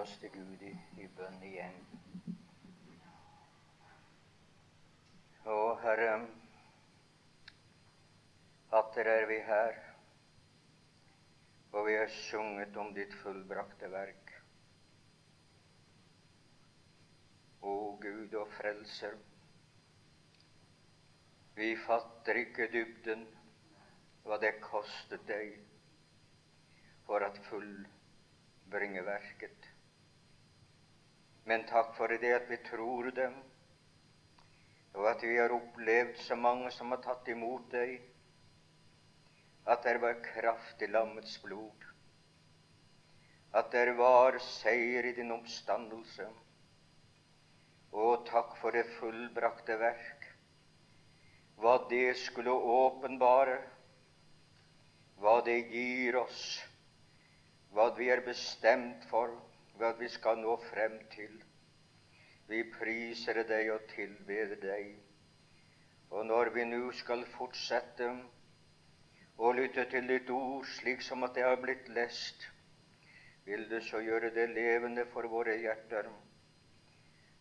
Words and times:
oss 0.00 0.12
til 0.20 0.30
Gud 0.32 0.62
i, 0.64 0.70
i 1.02 1.06
bønn 1.16 1.42
igjen. 1.44 1.74
Å, 5.44 5.56
Herre, 5.82 6.12
atter 8.78 9.10
er 9.12 9.26
vi 9.28 9.36
her, 9.44 9.80
og 11.74 11.84
vi 11.88 11.96
har 11.98 12.14
sunget 12.30 12.78
om 12.80 12.94
ditt 12.96 13.12
fullbrakte 13.20 13.90
verk. 13.92 14.32
O 17.60 17.74
Gud 18.00 18.36
og 18.40 18.48
Frelser, 18.56 19.18
vi 21.58 21.74
fatter 21.84 22.40
ikke 22.40 22.70
dybden 22.72 23.26
hva 24.24 24.40
det 24.40 24.54
kostet 24.64 25.28
deg 25.28 25.58
for 27.04 27.26
at 27.26 27.36
fullbringe 27.50 29.04
verket. 29.04 29.69
Men 31.44 31.64
takk 31.66 31.94
for 31.96 32.12
det 32.20 32.34
at 32.34 32.50
vi 32.50 32.58
tror 32.66 33.10
dem, 33.16 33.34
og 34.94 35.06
at 35.10 35.22
vi 35.22 35.36
har 35.38 35.54
opplevd 35.54 36.18
så 36.26 36.36
mange 36.36 36.70
som 36.74 36.90
har 36.92 37.00
tatt 37.04 37.28
imot 37.32 37.70
deg, 37.72 38.00
at 39.70 39.84
det 39.86 40.00
var 40.02 40.22
kraft 40.24 40.82
i 40.82 40.90
lammets 40.90 41.38
blod, 41.42 41.86
at 43.54 43.70
det 43.72 43.96
var 43.98 44.38
seier 44.42 45.06
i 45.10 45.14
din 45.16 45.32
oppstandelse. 45.34 46.26
Og 47.90 48.26
takk 48.28 48.54
for 48.60 48.74
det 48.74 48.86
fullbrakte 48.98 49.76
verk, 49.80 50.26
hva 51.60 51.76
det 51.90 52.14
skulle 52.16 52.54
åpenbare, 52.54 53.58
hva 55.20 55.40
det 55.44 55.58
gir 55.72 56.16
oss, 56.20 56.44
hva 57.74 57.90
vi 57.98 58.08
er 58.10 58.22
bestemt 58.24 59.04
for, 59.10 59.34
hva 59.80 59.94
vi 59.98 60.08
skal 60.12 60.38
nå 60.44 60.58
frem 60.68 60.98
til. 61.14 61.38
Vi 62.50 62.60
priser 62.74 63.40
deg 63.48 63.70
og 63.72 63.88
tilber 63.94 64.54
deg. 64.60 64.92
Og 66.10 66.26
når 66.26 66.50
vi 66.54 66.64
nå 66.68 66.80
skal 66.98 67.22
fortsette 67.36 68.08
å 69.40 69.52
lytte 69.56 69.86
til 69.92 70.08
ditt 70.10 70.30
ord 70.34 70.66
slik 70.76 71.04
som 71.06 71.24
at 71.24 71.36
det 71.38 71.46
har 71.46 71.60
blitt 71.62 71.88
lest, 71.96 72.42
vil 73.46 73.64
du 73.70 73.78
så 73.86 74.02
gjøre 74.04 74.32
det 74.34 74.50
levende 74.52 75.06
for 75.14 75.26
våre 75.32 75.54
hjerter, 75.62 76.10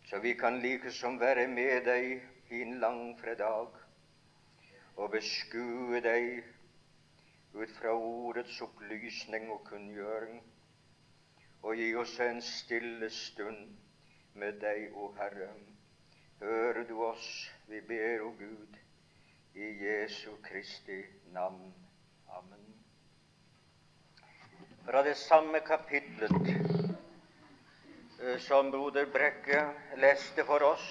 så 0.10 0.22
vi 0.24 0.32
kan 0.40 0.62
likesom 0.64 1.20
være 1.22 1.48
med 1.52 1.84
deg 1.86 2.54
i 2.56 2.62
en 2.64 2.80
langfredag 2.82 3.76
og 4.96 5.12
beskue 5.14 6.00
deg 6.06 6.40
ut 7.54 7.76
fra 7.76 7.92
ordets 7.98 8.62
opplysning 8.64 9.52
og 9.54 9.66
kunngjøring, 9.68 10.40
og 11.62 11.76
gi 11.76 11.96
oss 11.96 12.20
en 12.24 12.42
stille 12.42 13.10
stund 13.10 13.68
med 14.34 14.60
deg, 14.62 14.90
o 14.96 15.12
Herre. 15.18 15.50
Hører 16.40 16.84
du 16.88 17.02
oss, 17.04 17.52
vi 17.68 17.82
ber, 17.82 18.22
o 18.24 18.32
Gud, 18.40 18.78
i 19.56 19.72
Jesu 19.84 20.32
Kristi 20.44 21.02
navn. 21.34 21.74
Amen. 22.38 22.66
Fra 24.86 25.04
det 25.04 25.18
samme 25.18 25.60
kapitlet 25.60 26.32
eh, 28.22 28.40
som 28.40 28.72
broder 28.72 29.06
Brekke 29.12 29.66
leste 29.98 30.46
for 30.46 30.64
oss, 30.64 30.86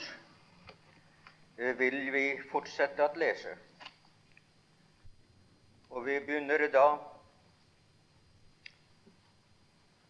eh, 1.56 1.78
vil 1.78 2.12
vi 2.12 2.27
fortsette 2.53 3.08
å 3.08 3.16
lese. 3.16 3.56
Og 5.91 6.05
vi 6.05 6.19
begynner 6.20 6.69
da 6.69 6.91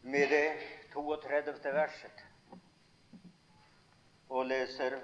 med 0.01 0.29
det 0.29 0.61
32. 0.93 1.73
verset 1.73 2.25
og 4.29 4.47
leser 4.47 4.99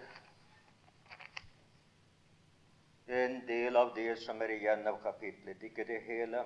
en 3.07 3.41
del 3.47 3.77
av 3.77 3.95
det 3.97 4.15
som 4.23 4.41
er 4.43 4.55
igjen 4.57 4.87
av 4.89 5.01
kapitlet, 5.03 5.63
ikke 5.63 5.85
det 5.89 6.01
hele. 6.07 6.45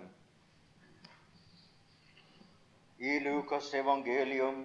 I 2.99 3.19
Lukas 3.23 3.73
evangelium 3.75 4.65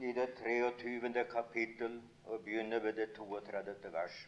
i 0.00 0.12
det 0.12 0.34
23. 0.40 1.24
kapittel 1.32 2.00
og 2.24 2.44
begynner 2.44 2.80
ved 2.80 2.92
det 3.00 3.12
32. 3.16 3.92
vers. 3.92 4.18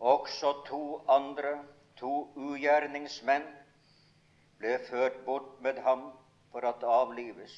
Også 0.00 0.52
to 0.66 1.04
andre 1.08 1.58
to 1.96 2.32
ugjerningsmenn 2.36 3.44
ble 4.58 4.78
ført 4.88 5.24
bort 5.26 5.60
med 5.62 5.78
ham 5.84 6.08
for 6.52 6.66
at 6.68 6.84
avlives. 6.84 7.54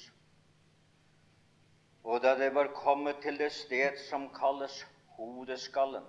Og 2.05 2.23
da 2.23 2.35
det 2.39 2.55
var 2.55 2.73
kommet 2.77 3.23
til 3.23 3.39
det 3.39 3.53
sted 3.53 3.99
som 4.09 4.29
kalles 4.35 4.85
Hodeskallen, 5.17 6.05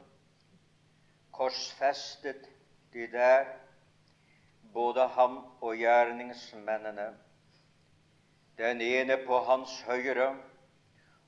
korsfestet 1.31 2.47
de 2.94 3.07
der 3.12 3.46
både 4.73 5.07
ham 5.07 5.38
og 5.62 5.75
gjerningsmennene, 5.78 7.13
den 8.57 8.81
ene 8.81 9.17
på 9.28 9.40
hans 9.47 9.81
høyre 9.88 10.35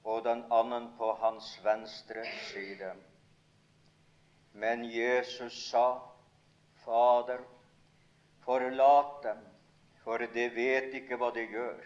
og 0.03 0.23
den 0.25 0.43
annen 0.51 0.89
på 0.97 1.13
hans 1.21 1.47
venstre 1.63 2.23
side. 2.49 2.91
Men 4.53 4.83
Jesus 4.91 5.69
sa, 5.69 5.99
Fader, 6.83 7.43
forlat 8.43 9.23
dem, 9.23 9.46
for 10.07 10.23
de 10.33 10.43
vet 10.55 10.93
ikke 10.95 11.17
hva 11.19 11.27
de 11.35 11.41
gjør. 11.51 11.79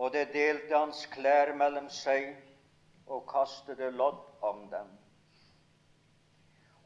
Og 0.00 0.14
det 0.14 0.30
delte 0.32 0.72
hans 0.72 1.02
klær 1.12 1.50
mellom 1.60 1.90
seg 1.92 2.30
og 3.04 3.26
kastet 3.28 3.82
lodd 3.92 4.22
om 4.48 4.62
dem. 4.72 4.86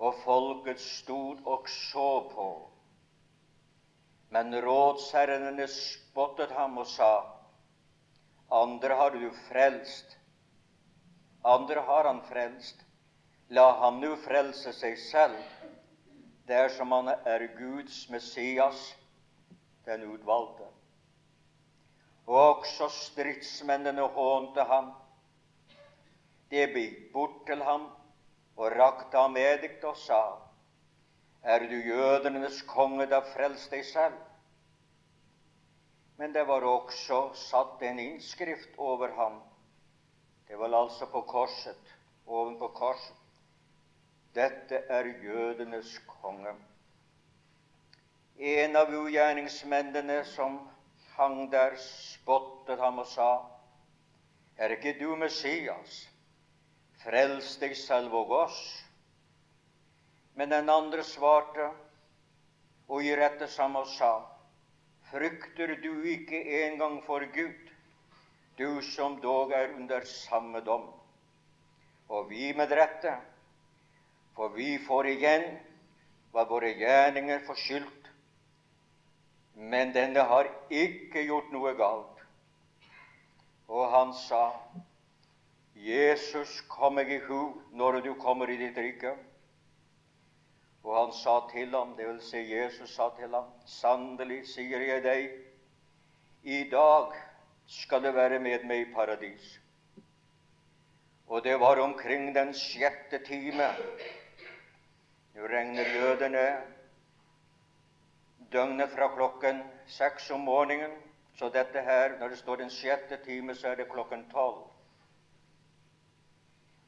Og 0.03 0.19
folket 0.25 0.83
stod 0.83 1.47
og 1.47 1.71
så 1.71 2.09
på. 2.33 2.49
Men 4.35 4.59
rådsherrene 4.67 5.69
spottet 5.71 6.51
ham 6.59 6.83
og 6.83 6.91
sa:" 6.91 7.13
Andre 8.51 8.99
har 8.99 9.15
du 9.15 9.31
frelst. 9.47 10.19
Andre 11.45 11.87
har 11.87 12.11
han 12.11 12.21
frelst. 12.33 12.83
La 13.49 13.71
ham 13.79 14.01
nu 14.01 14.17
frelse 14.27 14.73
seg 14.73 14.99
selv 14.99 15.58
dersom 16.49 16.93
han 16.93 17.09
er 17.09 17.47
Guds 17.59 18.09
Messias, 18.11 18.97
den 19.85 20.05
utvalgte. 20.13 20.67
Og 22.29 22.39
også 22.39 22.89
stridsmennene 22.93 24.05
hånte 24.17 24.65
ham. 24.69 24.91
De 26.51 26.65
gikk 26.65 27.13
bort 27.13 27.41
til 27.49 27.63
ham 27.65 27.87
og 28.57 28.73
rakte 28.77 29.17
ham 29.21 29.37
edikt 29.37 29.85
og 29.85 29.97
sa:" 29.97 30.23
Er 31.43 31.59
du 31.71 31.77
jødenes 31.77 32.63
konge, 32.63 33.07
da 33.07 33.21
frels 33.21 33.69
deg 33.69 33.85
selv. 33.85 34.17
Men 36.19 36.33
det 36.35 36.47
var 36.49 36.65
også 36.67 37.21
satt 37.35 37.83
en 37.83 37.99
innskrift 37.99 38.75
over 38.77 39.15
ham. 39.15 39.43
Det 40.49 40.59
var 40.59 40.75
altså 40.75 41.07
på 41.07 41.21
korset, 41.21 41.95
ovenpå 42.27 42.69
korset. 42.69 43.18
Dette 44.39 44.85
er 44.95 45.09
jødenes 45.19 45.97
konge. 46.07 46.53
En 48.39 48.77
av 48.79 48.93
ugjerningsmennene 48.95 50.21
som 50.31 50.61
hang 51.17 51.49
der, 51.51 51.75
spottet 51.83 52.79
ham 52.79 53.01
og 53.03 53.09
sa, 53.11 53.31
Er 54.59 54.77
ikke 54.77 54.93
du 55.01 55.17
Messias? 55.19 55.97
Frels 57.03 57.57
deg 57.59 57.75
selv 57.79 58.15
og 58.15 58.31
oss. 58.37 58.61
Men 60.39 60.55
den 60.55 60.71
andre 60.71 61.03
svarte 61.03 61.67
og 62.87 63.03
irettet 63.03 63.57
ham 63.59 63.75
og 63.81 63.91
sa, 63.97 64.13
Frykter 65.11 65.75
du 65.83 66.05
ikke 66.13 66.45
engang 66.61 67.01
for 67.07 67.27
Gud, 67.35 67.75
du 68.59 68.83
som 68.93 69.19
dog 69.23 69.51
er 69.57 69.75
under 69.75 70.07
samme 70.07 70.63
dom? 70.63 70.87
Og 72.09 72.31
vi 72.31 72.53
med 72.55 72.71
rette 72.79 73.17
for 74.39 74.55
vi 74.55 74.77
får 74.79 75.09
igjen 75.11 75.49
hva 76.31 76.45
våre 76.47 76.69
gjerninger 76.79 77.41
får 77.47 77.57
skyldt. 77.59 78.11
Men 79.59 79.91
denne 79.97 80.23
har 80.31 80.47
ikke 80.71 81.25
gjort 81.27 81.49
noe 81.51 81.73
galt. 81.75 82.21
Og 83.67 83.91
han 83.91 84.13
sa, 84.15 84.45
Jesus, 85.75 86.61
kom 86.71 86.95
meg 87.01 87.11
i 87.11 87.19
hu 87.27 87.51
når 87.75 87.99
du 88.07 88.13
kommer 88.23 88.55
i 88.55 88.61
ditt 88.63 88.79
rike. 88.79 89.17
Og 90.87 90.95
han 90.95 91.13
sa 91.19 91.41
til 91.51 91.75
ham, 91.75 91.97
det 91.99 92.07
vil 92.07 92.23
si 92.23 92.45
Jesus 92.53 92.95
sa 92.95 93.11
til 93.19 93.35
ham, 93.35 93.51
sannelig 93.67 94.45
sier 94.55 94.87
jeg 94.87 95.03
deg, 95.03 95.33
i 96.47 96.63
dag 96.71 97.19
skal 97.67 98.07
du 98.07 98.13
være 98.15 98.39
med 98.39 98.71
meg 98.71 98.87
i 98.87 98.93
paradis. 98.95 99.57
Og 101.27 101.43
det 101.43 101.59
var 101.61 101.83
omkring 101.83 102.31
den 102.39 102.55
sjette 102.55 103.19
time 103.27 103.75
nå 105.39 105.47
regner 105.47 105.87
jødene 105.95 106.47
døgnet 108.53 108.91
fra 108.91 109.07
klokken 109.15 109.61
seks 109.87 110.31
om 110.35 110.41
morgenen, 110.41 110.97
Så 111.39 111.49
dette 111.55 111.79
her, 111.87 112.19
når 112.19 112.29
det 112.29 112.39
står 112.39 112.57
den 112.57 112.71
sjette 112.71 113.17
time, 113.25 113.55
så 113.55 113.69
er 113.69 113.75
det 113.75 113.85
klokken 113.93 114.25
tolv. 114.31 114.65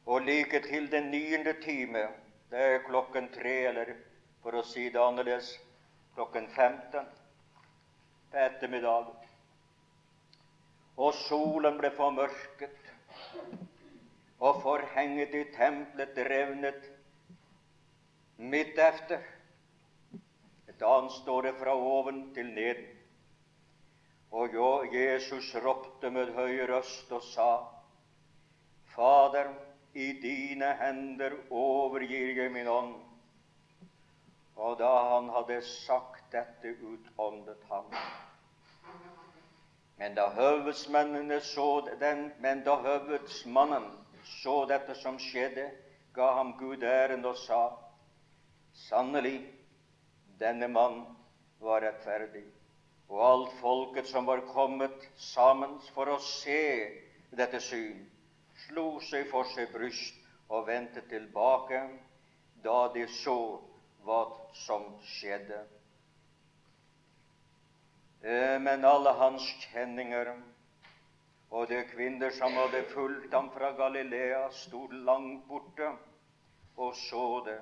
Og 0.05 0.21
like 0.21 0.59
til 0.59 0.91
den 0.91 1.07
niende 1.11 1.53
time, 1.63 2.01
det 2.51 2.59
er 2.59 2.83
klokken 2.83 3.29
tre, 3.31 3.53
eller 3.69 3.93
for 4.43 4.59
å 4.59 4.63
si 4.67 4.89
det 4.89 4.99
annerledes, 4.99 5.53
klokken 6.15 6.49
15 6.49 7.07
på 8.31 8.43
ettermiddagen. 8.43 9.15
Og 10.97 11.13
solen 11.13 11.79
ble 11.79 11.95
formørket, 11.95 12.91
og 14.39 14.61
forhenget 14.65 15.31
i 15.35 15.45
tempelet 15.55 16.25
revnet 16.27 16.91
midt 18.41 18.77
efter. 18.77 19.21
Et 20.67 20.81
annet 20.81 21.13
står 21.21 21.41
det 21.41 21.53
fra 21.59 21.75
oven 21.75 22.23
til 22.33 22.49
neden. 22.55 22.87
Og 24.31 24.55
Jesus 24.95 25.55
ropte 25.55 26.09
med 26.09 26.33
høy 26.33 26.61
røst 26.69 27.11
og 27.11 27.23
sa, 27.23 27.51
Fader, 28.95 29.51
i 29.93 30.13
dine 30.23 30.71
hender 30.79 31.35
overgir 31.51 32.35
jeg 32.35 32.51
min 32.51 32.67
ånd. 32.67 32.95
Og 34.55 34.77
da 34.79 34.91
han 35.11 35.29
hadde 35.35 35.61
sagt 35.67 36.31
dette, 36.31 36.75
utåndet 36.79 37.63
han. 37.69 37.91
Men 39.97 40.15
da 40.15 40.29
høvedsmennene 40.33 41.41
så 41.45 41.67
den, 41.99 42.31
men 42.39 42.63
da 42.65 42.77
høvedsmannen 42.81 43.85
så 44.41 44.63
dette 44.69 44.95
som 44.95 45.19
skjedde, 45.19 45.67
ga 46.15 46.31
ham 46.39 46.55
Gud 46.59 46.83
æren 46.83 47.25
og 47.25 47.37
sa, 47.37 47.61
sannelig, 48.73 49.37
denne 50.39 50.67
mann 50.67 51.03
var 51.61 51.81
rettferdig 51.85 52.47
og 53.11 53.23
alt 53.27 53.55
folket 53.59 54.07
som 54.07 54.25
var 54.25 54.39
kommet 54.53 55.03
sammen 55.19 55.75
for 55.91 56.07
å 56.13 56.19
se 56.23 56.61
dette 57.35 57.59
syn, 57.59 58.05
slo 58.67 58.85
seg 59.03 59.27
for 59.31 59.49
seg 59.51 59.67
bryst 59.73 60.15
og 60.47 60.69
vendte 60.69 61.03
tilbake 61.11 61.81
da 62.63 62.85
de 62.95 63.03
så 63.11 63.35
hva 64.05 64.21
som 64.63 64.87
skjedde. 65.17 65.59
Eh, 68.23 68.57
men 68.63 68.85
alle 68.85 69.11
hans 69.19 69.43
kjenninger 69.65 70.31
og 71.51 71.67
de 71.67 71.81
kvinner 71.91 72.31
som 72.37 72.55
hadde 72.55 72.85
fulgt 72.93 73.33
ham 73.35 73.51
fra 73.51 73.73
Galilea, 73.75 74.45
sto 74.55 74.85
langt 75.03 75.43
borte 75.51 75.91
og 76.79 76.95
så 76.95 77.25
det. 77.49 77.59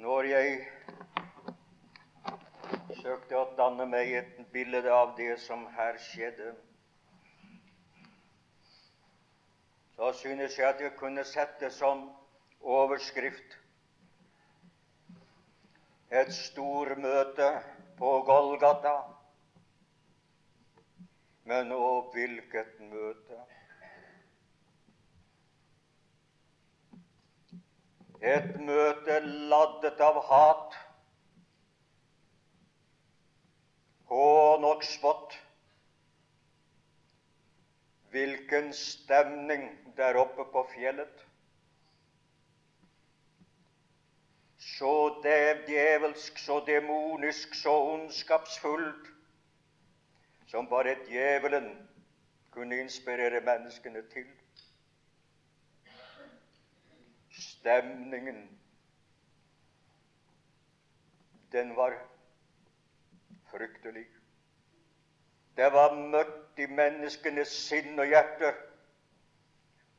Når 0.00 0.26
jeg 0.30 0.52
søkte 3.02 3.36
å 3.36 3.48
danne 3.56 3.84
meg 4.00 4.12
et 4.16 4.36
bilde 4.52 4.88
av 4.88 5.10
det 5.16 5.34
som 5.44 5.66
her 5.76 5.98
skjedde, 6.00 6.54
så 9.96 10.12
synes 10.16 10.56
jeg 10.56 10.68
at 10.68 10.80
jeg 10.80 10.94
kunne 10.96 11.24
sette 11.28 11.68
som 11.74 12.06
overskrift 12.60 13.58
et 16.10 16.32
stormøte 16.32 17.50
på 18.00 18.14
Golgata. 18.26 18.96
Men 21.50 21.72
å, 21.76 22.08
hvilket 22.14 22.80
møte! 22.80 23.44
Et 28.20 28.48
møte 28.60 29.20
laddet 29.52 30.00
av 30.04 30.24
hat, 30.30 30.80
og 34.10 34.84
spott. 34.84 35.46
Hvilken 38.10 38.72
stemning 38.72 39.94
der 39.96 40.18
oppe 40.18 40.44
på 40.52 40.66
fjellet. 40.74 41.26
Så 44.58 45.22
djevelsk, 45.68 46.38
så 46.38 46.60
demonisk, 46.66 47.54
så 47.54 47.76
ondskapsfullt 47.92 49.10
som 50.50 50.66
bare 50.68 50.96
djevelen 51.06 51.88
kunne 52.50 52.80
inspirere 52.80 53.40
menneskene 53.40 54.02
til. 54.10 54.26
Stemningen, 57.30 58.58
den 61.52 61.76
var 61.76 61.94
fryktelig. 63.50 64.06
Det 65.56 65.72
var 65.72 65.94
mørkt 65.94 66.58
i 66.58 66.66
menneskenes 66.66 67.52
sinn 67.68 67.98
og 67.98 68.08
hjerter. 68.08 68.56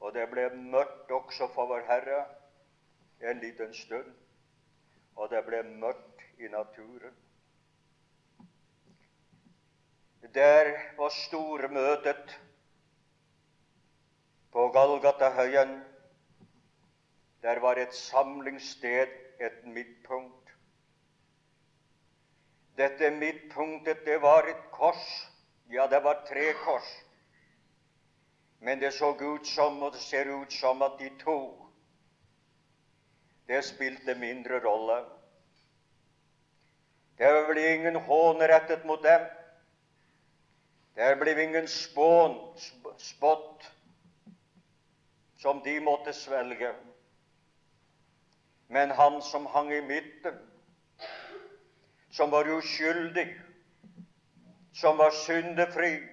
Og 0.02 0.14
det 0.16 0.26
ble 0.32 0.48
mørkt 0.74 1.12
også 1.14 1.48
for 1.54 1.70
vår 1.70 1.86
Herre 1.90 2.24
en 3.22 3.42
liten 3.44 3.74
stund. 3.74 4.14
Og 5.16 5.30
det 5.30 5.44
ble 5.46 5.62
mørkt 5.64 6.24
i 6.42 6.50
naturen. 6.50 7.14
Der 10.34 10.72
var 10.98 11.10
stormøtet 11.12 12.40
på 14.52 14.68
Galgatahøyen 14.74 15.82
der 17.42 17.60
var 17.60 17.74
et 17.74 17.94
samlingssted, 17.94 19.08
et 19.40 19.66
midtpunkt. 19.66 20.41
Dette 22.78 23.12
midtpunktet, 23.12 24.06
det 24.06 24.22
var 24.22 24.48
et 24.48 24.70
kors. 24.72 25.08
Ja, 25.70 25.88
det 25.88 26.04
var 26.04 26.26
tre 26.28 26.54
kors. 26.54 26.92
Men 28.60 28.80
det 28.80 28.94
så 28.94 29.16
ut 29.20 29.48
som, 29.48 29.84
og 29.84 29.94
det 29.94 30.02
ser 30.02 30.30
ut 30.42 30.54
som, 30.54 30.82
at 30.82 31.00
de 31.00 31.10
to 31.20 31.62
det 33.52 33.66
spilte 33.68 34.16
mindre 34.16 34.62
rolle. 34.64 35.02
Det 37.20 37.32
ble 37.50 37.66
ingen 37.74 37.98
hån 38.06 38.44
rettet 38.48 38.86
mot 38.88 39.02
dem. 39.04 39.26
Det 40.96 41.10
ble 41.20 41.34
ingen 41.44 41.68
spån, 41.68 42.38
spott, 42.98 43.68
som 45.42 45.60
de 45.66 45.74
måtte 45.84 46.14
svelge. 46.16 46.72
Men 48.72 48.96
han 48.96 49.20
som 49.22 49.46
hang 49.52 49.74
i 49.74 49.82
midten, 49.82 50.38
som 52.12 52.32
var 52.32 52.48
uskyldig, 52.58 53.42
som 54.74 54.98
var 54.98 55.12
syndefri, 55.12 56.08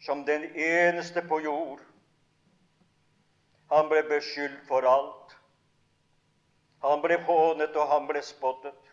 som 0.00 0.24
den 0.24 0.44
eneste 0.56 1.22
på 1.22 1.40
jord, 1.40 1.80
han 3.68 3.88
ble 3.88 4.02
beskyldt 4.08 4.64
for 4.68 4.86
alt. 4.88 5.34
Han 6.82 7.02
ble 7.02 7.18
hånet, 7.26 7.74
og 7.76 7.90
han 7.90 8.06
ble 8.08 8.22
spottet. 8.24 8.92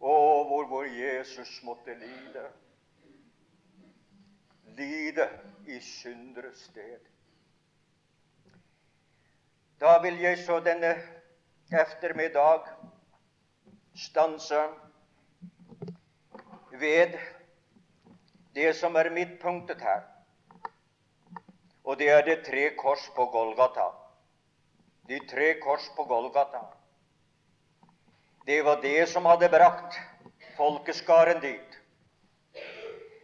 Å, 0.00 0.14
hvor 0.48 0.68
vår 0.70 0.86
Jesus 0.94 1.50
måtte 1.66 1.96
lide. 1.98 2.44
Lide 4.78 5.28
i 5.66 5.80
synderes 5.82 6.64
sted. 6.70 7.10
Da 9.82 9.98
vil 10.02 10.16
jeg 10.22 10.40
så 10.46 10.60
denne 10.64 10.94
eftermiddag 11.68 12.70
stanse 13.94 14.60
ved 16.70 17.18
det 18.54 18.72
som 18.76 18.96
er 18.96 19.10
midtpunktet 19.10 19.80
her. 19.82 20.02
Og 21.84 21.98
det 21.98 22.08
er 22.08 22.22
det 22.26 22.44
tre 22.46 22.70
kors 22.78 23.10
på 23.16 23.26
Golgata. 23.32 23.90
De 25.08 25.18
tre 25.30 25.54
kors 25.60 25.90
på 25.96 26.04
Golgata. 26.04 26.62
Det 28.46 28.62
var 28.64 28.80
det 28.82 29.08
som 29.08 29.26
hadde 29.26 29.48
brakt 29.48 29.98
folkeskaren 30.56 31.40
dit. 31.40 31.78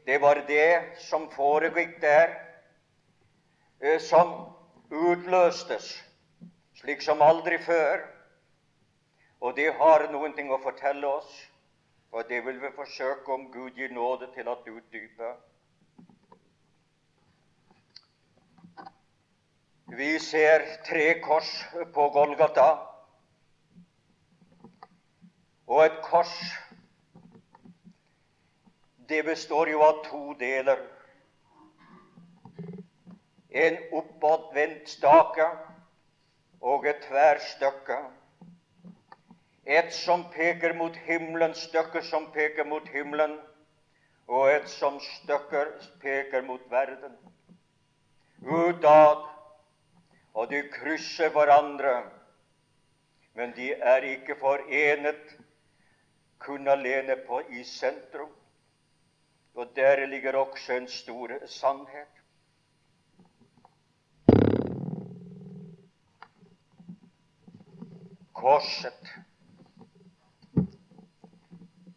Det 0.06 0.18
var 0.20 0.44
det 0.48 1.00
som 1.06 1.28
foregikk 1.30 2.00
der, 2.02 2.32
eh, 3.80 4.00
som 4.00 4.32
utløstes 4.90 5.92
slik 6.80 7.02
som 7.02 7.22
aldri 7.22 7.58
før. 7.58 8.02
Og 9.40 9.56
det 9.56 9.70
har 9.78 10.04
noen 10.12 10.34
ting 10.36 10.50
å 10.52 10.60
fortelle 10.60 11.06
oss, 11.08 11.30
og 12.12 12.28
det 12.28 12.42
vil 12.44 12.58
vi 12.60 12.72
forsøke, 12.76 13.32
om 13.32 13.46
Gud 13.52 13.78
gir 13.78 13.92
nåde 13.94 14.28
til 14.34 14.48
å 14.50 14.58
utdype. 14.68 15.32
Vi 19.96 20.10
ser 20.22 20.66
tre 20.86 21.06
kors 21.24 21.50
på 21.94 22.08
Golgata. 22.14 22.68
Og 25.66 25.84
et 25.84 26.00
kors, 26.04 26.36
det 29.08 29.24
består 29.26 29.70
jo 29.70 29.82
av 29.86 30.02
to 30.10 30.24
deler. 30.38 30.88
en 33.50 33.76
oppadvendt 33.92 34.88
stake 34.88 35.46
og 36.60 36.86
et 36.86 37.02
tværstykke. 37.08 37.98
Et 39.70 39.92
som 39.94 40.24
peker 40.34 40.72
mot 40.74 40.96
himmelen, 41.06 41.54
stykker 41.54 42.02
som 42.02 42.24
peker 42.34 42.66
mot 42.66 42.88
himmelen, 42.90 43.36
og 44.26 44.48
et 44.50 44.66
som 44.70 44.96
stykker 45.00 45.70
peker 46.02 46.42
mot 46.42 46.64
verden. 46.70 47.14
Utad, 48.42 49.22
og 50.34 50.50
de 50.50 50.64
krysser 50.74 51.30
hverandre, 51.30 51.94
men 53.38 53.54
de 53.54 53.70
er 53.74 54.08
ikke 54.10 54.38
forenet 54.40 55.36
kun 56.40 56.68
alene 56.68 57.16
på 57.26 57.40
i 57.54 57.64
sentrum. 57.64 58.30
Og 59.54 59.76
der 59.76 60.06
ligger 60.06 60.36
også 60.36 60.72
en 60.72 60.88
stor 60.88 61.38
sannhet. 61.46 62.08
Korset. 68.32 69.19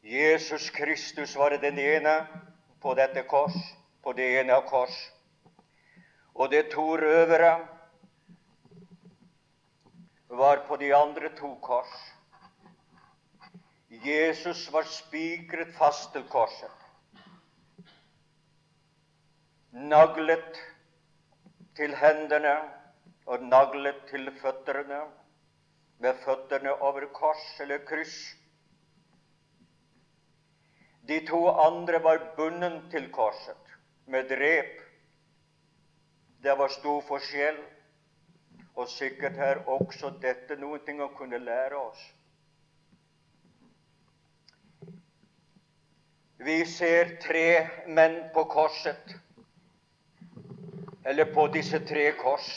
Jesus 0.03 0.69
Kristus 0.69 1.35
var 1.35 1.55
den 1.57 1.79
ene 1.79 2.27
på 2.81 2.93
dette 2.99 3.23
kors, 3.23 3.55
på 4.03 4.13
det 4.13 4.27
ene 4.39 4.53
av 4.53 4.67
kors. 4.67 4.95
Og 6.35 6.51
de 6.51 6.63
to 6.69 6.85
røvere 6.99 7.53
var 10.27 10.63
på 10.67 10.77
de 10.81 10.93
andre 10.95 11.31
to 11.39 11.55
kors. 11.61 11.97
Jesus 14.03 14.67
var 14.73 14.89
spikret 14.89 15.75
fast 15.77 16.11
til 16.13 16.25
korset 16.27 16.83
naglet 19.73 20.59
til 21.75 21.95
hendene 21.97 22.53
og 23.25 23.41
naglet 23.43 24.03
til 24.09 24.29
føttene, 24.41 25.01
med 25.99 26.19
føttene 26.25 26.73
over 26.81 27.07
kors 27.13 27.43
eller 27.63 27.81
kryss. 27.87 28.35
De 31.07 31.19
to 31.27 31.47
andre 31.47 31.99
var 32.03 32.21
bundet 32.37 32.91
til 32.91 33.09
korset 33.11 33.75
med 34.05 34.29
drep. 34.29 34.81
Det 36.43 36.57
var 36.59 36.71
stor 36.71 37.01
forskjell, 37.07 37.57
og 38.75 38.87
sikkert 38.87 39.37
er 39.37 39.63
også 39.67 40.13
dette 40.23 40.55
noe 40.59 40.79
å 40.79 41.09
kunne 41.17 41.39
lære 41.43 41.79
oss. 41.79 42.05
Vi 46.43 46.65
ser 46.67 47.17
tre 47.23 47.45
menn 47.87 48.17
på 48.35 48.43
korset 48.51 49.13
eller 51.05 51.29
på 51.35 51.47
disse 51.51 51.79
tre 51.87 52.09
kors. 52.19 52.49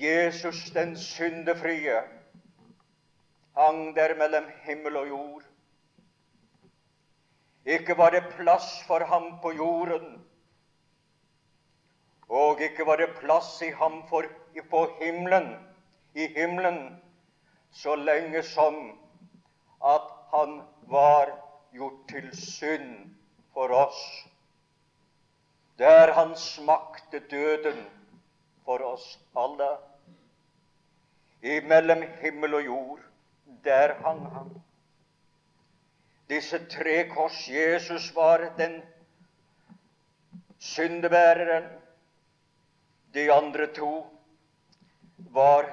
Jesus 0.00 0.70
den 0.74 0.96
syndefrie 0.96 2.00
hang 3.58 3.94
der 3.96 4.16
mellom 4.18 4.50
himmel 4.64 4.96
og 4.96 5.08
jord. 5.08 5.49
Ikke 7.70 7.96
var 7.98 8.10
det 8.14 8.24
plass 8.34 8.68
for 8.86 9.04
ham 9.06 9.28
på 9.42 9.52
jorden, 9.54 10.16
og 12.28 12.62
ikke 12.62 12.86
var 12.86 12.98
det 13.02 13.12
plass 13.20 13.52
i 13.62 13.70
ham 13.70 14.00
for, 14.08 14.26
på 14.70 14.80
himmelen, 15.00 15.52
i 16.14 16.26
himmelen, 16.34 16.98
så 17.70 17.94
lenge 17.94 18.42
som 18.42 18.80
at 19.86 20.10
han 20.34 20.58
var 20.90 21.30
gjort 21.74 22.02
til 22.10 22.28
synd 22.36 23.14
for 23.54 23.70
oss 23.74 24.02
der 25.80 26.12
han 26.12 26.36
smakte 26.36 27.18
døden 27.30 27.86
for 28.64 28.82
oss 28.84 29.18
alle. 29.36 29.68
Imellom 31.42 32.02
himmel 32.20 32.54
og 32.54 32.64
jord, 32.64 32.98
der 33.64 33.94
hang 34.04 34.20
han. 34.34 34.50
Disse 36.30 36.60
tre 36.70 37.08
kors 37.10 37.48
Jesus 37.48 38.14
var 38.14 38.44
den 38.58 38.78
syndebæreren. 40.58 41.66
De 43.14 43.26
andre 43.32 43.66
to 43.74 44.06
var 45.34 45.66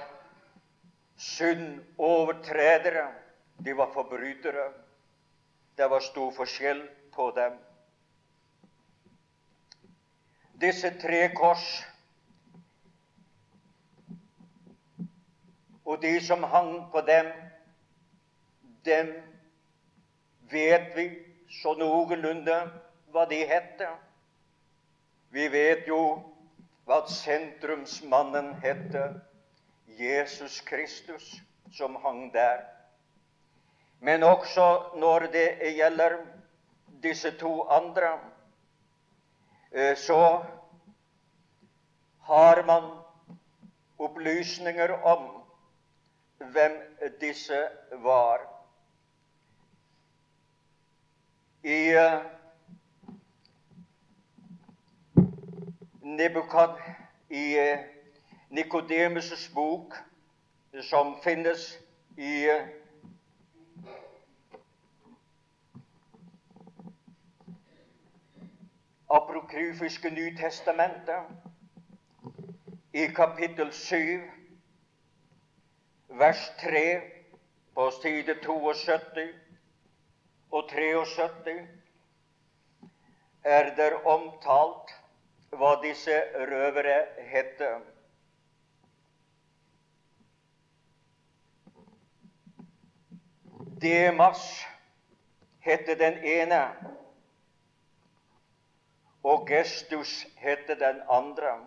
syndovertredere. 1.17 3.07
De 3.65 3.77
var 3.77 3.93
forbrytere. 3.93 4.71
Det 5.77 5.89
var 5.89 5.99
stor 5.99 6.31
forskjell 6.31 6.83
på 7.13 7.31
dem 7.37 7.59
disse 10.61 10.89
tre 11.01 11.29
kors. 11.35 11.65
Og 15.85 16.01
de 16.01 16.17
som 16.25 16.43
hang 16.43 16.71
på 16.91 17.01
dem, 17.07 17.29
dem 18.85 19.13
vet 20.51 20.95
vi 20.95 21.07
så 21.61 21.73
noenlunde 21.79 22.57
hva 23.13 23.25
de 23.29 23.41
hette. 23.47 23.89
Vi 25.29 25.47
vet 25.51 25.87
jo 25.87 26.01
hva 26.87 27.01
sentrumsmannen 27.11 28.53
hette, 28.63 29.03
Jesus 29.99 30.61
Kristus, 30.61 31.35
som 31.73 31.95
hang 32.03 32.29
der. 32.33 32.63
Men 33.99 34.23
også 34.23 34.95
når 34.95 35.29
det 35.33 35.47
gjelder 35.77 36.19
disse 37.01 37.31
to 37.39 37.61
andre, 37.69 38.17
Eh, 39.71 39.95
så 39.95 40.45
har 42.19 42.63
man 42.63 42.97
opplysninger 43.97 45.05
om 45.05 45.43
hvem 46.37 46.77
disse 47.19 47.69
var. 47.91 48.56
I 51.63 51.95
uh, 51.97 52.21
Nebukad, 56.01 56.75
i 57.29 57.59
uh, 57.59 57.79
Nikodemus' 58.49 59.49
bok, 59.53 59.95
som 60.81 61.15
finnes 61.23 61.79
i 62.17 62.45
apokryfiske 69.09 70.09
Nytestamentet, 70.09 71.23
i 72.93 73.07
kapittel 73.07 73.71
7, 73.71 74.21
vers 76.09 76.49
3, 76.61 77.01
på 77.73 77.91
side 78.01 78.35
72 78.43 79.46
og 80.51 80.69
73, 80.69 81.67
er 83.43 83.69
det 83.75 83.93
omtalt 84.05 84.93
hva 85.55 85.75
disse 85.83 86.15
røvere 86.35 86.97
hette. 87.31 87.69
Demas 93.81 94.43
hette 95.63 95.95
den 95.99 96.17
ene 96.25 96.61
og 99.23 99.47
Gestus 99.47 100.25
hette 100.41 100.75
den 100.79 101.01
andre. 101.09 101.57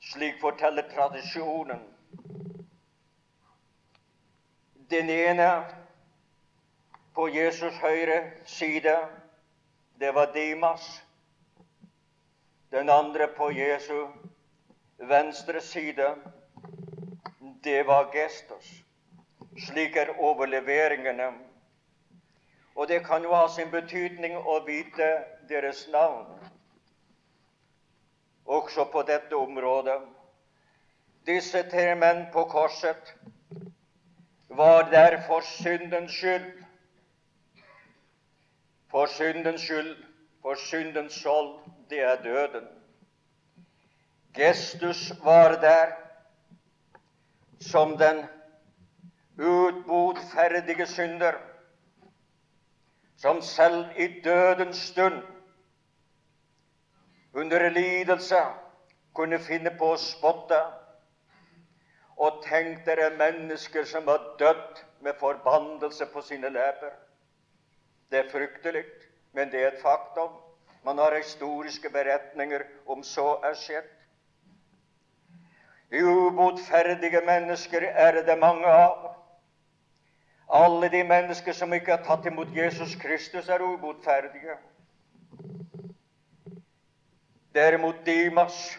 Slik 0.00 0.40
forteller 0.40 0.88
tradisjonen. 0.94 1.80
Den 4.90 5.10
ene 5.10 5.48
på 7.14 7.28
Jesus' 7.28 7.78
høyre 7.80 8.30
side, 8.46 8.96
det 10.00 10.14
var 10.14 10.32
Dimas. 10.34 11.04
Den 12.70 12.90
andre 12.90 13.28
på 13.36 13.50
Jesu 13.50 14.06
venstre 14.98 15.60
side, 15.60 16.14
det 17.64 17.86
var 17.86 18.10
Gestus. 18.12 18.84
Slik 19.66 19.96
er 19.96 20.16
overleveringene. 20.18 21.32
Og 22.74 22.88
det 22.88 23.04
kan 23.06 23.22
jo 23.22 23.34
ha 23.34 23.46
sin 23.48 23.70
betydning 23.70 24.34
å 24.36 24.58
vite 24.66 25.12
deres 25.48 25.86
navn 25.92 26.26
også 28.44 28.84
på 28.92 29.02
dette 29.02 29.36
området. 29.36 30.00
Disse 31.26 31.62
tre 31.70 31.94
menn 31.94 32.26
på 32.32 32.44
korset 32.44 33.14
var 34.48 34.90
der 34.90 35.20
for 35.26 35.40
syndens 35.40 36.12
skyld. 36.12 36.63
For 38.94 39.06
syndens 39.06 39.60
skyld, 39.60 39.96
for 40.42 40.54
syndens 40.54 41.12
skjold, 41.12 41.48
det 41.90 42.00
er 42.00 42.22
døden. 42.22 42.66
Gestus 44.34 45.12
var 45.24 45.48
der 45.60 45.86
som 47.60 47.98
den 47.98 48.24
utbodferdige 49.38 50.86
synder, 50.86 51.32
som 53.16 53.42
selv 53.42 53.84
i 53.96 54.20
dødens 54.20 54.76
stund 54.76 55.22
under 57.32 57.68
lidelse 57.68 58.42
kunne 59.14 59.38
finne 59.38 59.74
på 59.78 59.90
å 59.96 59.98
spotte. 59.98 60.60
Og 62.16 62.44
tenk 62.46 62.86
dere 62.86 63.10
mennesker 63.18 63.90
som 63.90 64.06
har 64.06 64.36
dødd 64.38 64.84
med 65.02 65.18
forbannelse 65.18 66.06
på 66.12 66.22
sine 66.22 66.54
leper. 66.54 66.94
Det 68.14 68.20
er 68.20 68.30
fryktelig, 68.30 68.84
men 69.32 69.50
det 69.50 69.60
er 69.60 69.72
et 69.72 69.80
faktum. 69.82 70.28
Man 70.84 70.98
har 70.98 71.16
historiske 71.16 71.90
beretninger 71.90 72.62
om 72.86 73.02
så 73.02 73.40
er 73.42 73.56
skjedd. 73.58 73.88
Ubotferdige 75.90 77.24
mennesker 77.26 77.82
er 77.82 78.20
det 78.22 78.38
mange 78.38 78.70
av. 78.70 79.08
Alle 80.46 80.92
de 80.94 81.02
mennesker 81.04 81.58
som 81.58 81.74
ikke 81.74 81.96
har 81.96 82.06
tatt 82.06 82.30
imot 82.30 82.54
Jesus 82.54 82.94
Kristus, 83.02 83.48
er 83.48 83.66
ubotferdige. 83.66 84.60
Derimot 87.54 88.06
Dimas, 88.06 88.78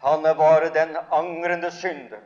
han 0.00 0.22
var 0.22 0.70
den 0.72 0.96
angrende 1.10 1.70
synder. 1.70 2.24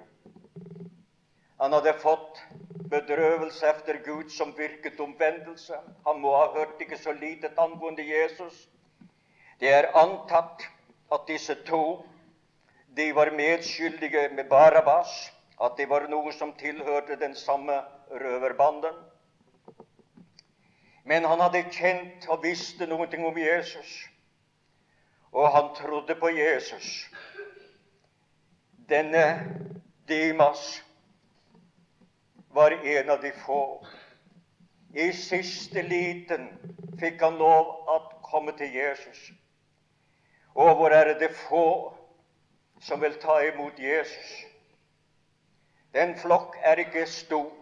Han 1.59 1.73
hadde 1.73 1.99
fått 1.99 2.45
bedrøvelse 2.91 3.67
efter 3.67 3.99
Gud 4.05 4.31
som 4.31 4.55
virket 4.59 5.01
omvendelse. 5.01 5.75
Han 6.07 6.21
må 6.21 6.37
ha 6.37 6.47
hørt 6.59 6.81
ikke 6.81 6.99
så 6.99 7.13
lite 7.13 7.51
angående 7.59 8.07
Jesus. 8.09 8.69
Det 9.61 9.73
er 9.75 9.93
antatt 9.95 10.67
at 11.13 11.21
disse 11.29 11.55
to 11.55 12.07
de 12.97 13.15
var 13.15 13.31
medskyldige 13.31 14.29
med 14.35 14.45
Barabas, 14.45 15.33
at 15.63 15.73
det 15.77 15.89
var 15.89 16.09
noe 16.09 16.33
som 16.33 16.53
tilhørte 16.59 17.17
den 17.21 17.35
samme 17.35 17.77
røverbanden. 18.11 18.97
Men 21.05 21.25
han 21.25 21.41
hadde 21.41 21.63
kjent 21.71 22.27
og 22.29 22.43
visste 22.43 22.87
noe 22.87 23.07
om 23.27 23.39
Jesus, 23.39 24.09
og 25.33 25.53
han 25.55 25.75
trodde 25.79 26.15
på 26.15 26.29
Jesus. 26.29 27.11
Denne 28.89 29.25
Dimas 30.09 30.83
var 32.53 32.71
en 32.71 33.11
av 33.11 33.21
de 33.23 33.33
få. 33.33 33.87
I 34.95 35.13
siste 35.13 35.83
liten 35.83 36.49
fikk 37.01 37.23
han 37.23 37.39
lov 37.39 37.69
å 37.89 37.99
komme 38.27 38.53
til 38.59 38.73
Jesus. 38.75 39.31
Og 40.55 40.75
hvor 40.77 40.91
er 40.95 41.15
det 41.19 41.31
få 41.47 41.67
som 42.83 43.01
vil 43.01 43.15
ta 43.23 43.39
imot 43.47 43.79
Jesus? 43.79 44.33
Den 45.95 46.17
flokk 46.19 46.57
er 46.63 46.83
ikke 46.83 47.07
stor, 47.07 47.55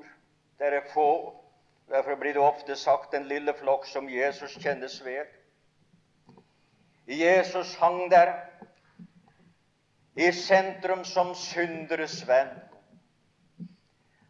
det 0.59 0.73
er 0.73 0.89
få. 0.93 1.35
Derfor 1.89 2.17
blir 2.21 2.35
det 2.37 2.45
ofte 2.45 2.77
sagt 2.77 3.13
den 3.13 3.29
lille 3.29 3.55
flokk 3.57 3.87
som 3.89 4.09
Jesus 4.09 4.57
kjennes 4.61 4.99
ved. 5.05 5.25
Jesus 7.09 7.77
hang 7.81 8.11
der 8.11 8.35
i 10.17 10.33
sentrum 10.33 11.05
som 11.05 11.35
synderes 11.35 12.21
venn. 12.29 12.51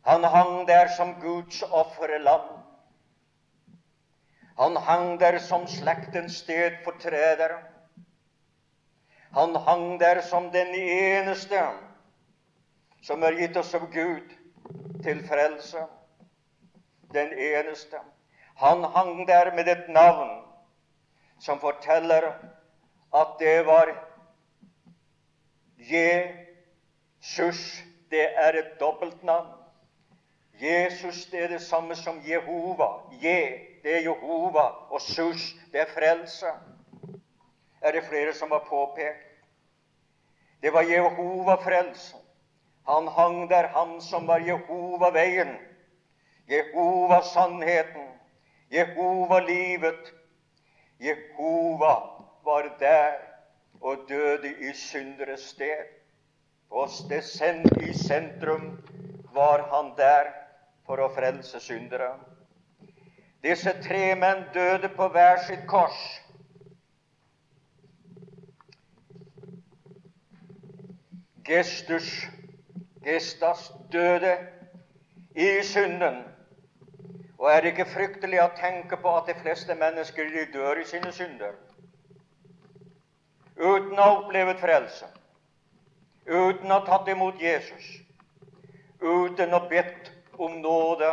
Han 0.09 0.25
hang 0.25 0.67
der 0.69 0.89
som 0.89 1.15
Guds 1.21 1.63
offerlam. 1.63 2.41
Han 4.57 4.77
hang 4.77 5.21
der 5.21 5.39
som 5.39 5.67
slektens 5.67 6.37
stedfortreder. 6.37 7.59
Han 9.33 9.57
hang 9.57 10.01
der 10.01 10.21
som 10.21 10.51
den 10.53 10.75
eneste 10.75 11.61
som 13.03 13.23
er 13.23 13.37
gitt 13.37 13.57
oss 13.57 13.75
av 13.77 13.85
Gud 13.93 14.33
til 15.05 15.21
frelse. 15.29 15.85
Den 17.13 17.33
eneste. 17.33 18.01
Han 18.57 18.85
hang 18.97 19.29
der 19.29 19.53
med 19.55 19.69
et 19.69 19.89
navn 19.93 20.45
som 21.41 21.61
forteller 21.61 22.33
at 23.13 23.37
det 23.45 23.67
var 23.67 23.93
Jesus. 25.93 27.63
Det 28.11 28.27
er 28.47 28.53
et 28.65 28.81
dobbeltnavn. 28.81 29.58
Jesus 30.61 31.27
det 31.31 31.45
er 31.45 31.49
det 31.49 31.63
samme 31.63 31.97
som 31.97 32.23
Jehova. 32.27 32.89
Je, 33.23 33.59
det 33.83 33.97
er 33.97 34.01
Jehova, 34.01 34.67
og 34.91 35.01
sus, 35.01 35.55
det 35.73 35.81
er 35.81 35.93
frelse. 35.95 36.47
Er 37.81 37.93
det 37.93 38.05
flere 38.09 38.35
som 38.35 38.51
har 38.51 38.65
påpekt? 38.69 39.25
Det 40.63 40.73
var 40.73 40.83
Jehova-frelsen. 40.83 42.21
Han 42.89 43.09
hang 43.09 43.51
der, 43.51 43.69
han 43.69 44.01
som 44.01 44.27
var 44.27 44.39
Jehova-veien, 44.39 45.55
Jehova-sannheten, 46.49 48.09
Jehova-livet. 48.73 50.15
Jehova 51.01 51.95
var 52.45 52.77
der 52.81 53.13
og 53.81 53.97
døde 54.09 54.49
i 54.49 54.73
synderes 54.75 55.41
sted. 55.41 55.87
Og 56.71 56.89
i 57.83 57.93
sentrum 57.93 58.79
var 59.35 59.69
han 59.73 59.93
der 59.97 60.48
for 60.89 61.05
å 61.05 61.11
frelse 61.13 61.61
syndere. 61.61 62.15
Disse 63.45 63.75
tre 63.85 64.15
menn 64.17 64.47
døde 64.55 64.89
på 64.97 65.11
hver 65.13 65.43
sitt 65.45 65.67
kors. 65.69 65.99
Gestus, 71.49 72.09
Gestas 73.05 73.69
døde 73.93 74.35
i 75.37 75.63
synden. 75.63 76.25
Og 77.39 77.47
er 77.53 77.63
det 77.63 77.73
ikke 77.77 77.91
fryktelig 77.93 78.41
å 78.43 78.51
tenke 78.59 78.99
på 78.99 79.15
at 79.21 79.29
de 79.31 79.37
fleste 79.39 79.77
mennesker 79.79 80.33
de 80.35 80.49
dør 80.57 80.81
i 80.83 80.89
sine 80.89 81.13
synder? 81.15 81.55
Uten 83.59 83.95
å 83.95 84.03
ha 84.03 84.17
opplevd 84.19 84.61
frelse, 84.63 85.07
uten 86.27 86.71
å 86.71 86.77
ha 86.79 86.85
tatt 86.87 87.09
imot 87.11 87.41
Jesus, 87.43 87.87
uten 89.03 89.55
å 89.55 89.65
bedt 89.71 90.13
om 90.39 90.61
nåde, 90.63 91.11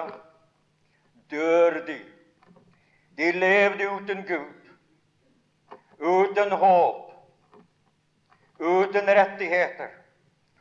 dør 1.32 1.86
de. 1.88 2.00
De 3.18 3.32
levde 3.32 3.90
uten 3.90 4.24
Gud, 4.28 4.72
uten 6.00 6.52
håp, 6.52 7.12
uten 8.60 9.08
rettigheter, 9.08 9.90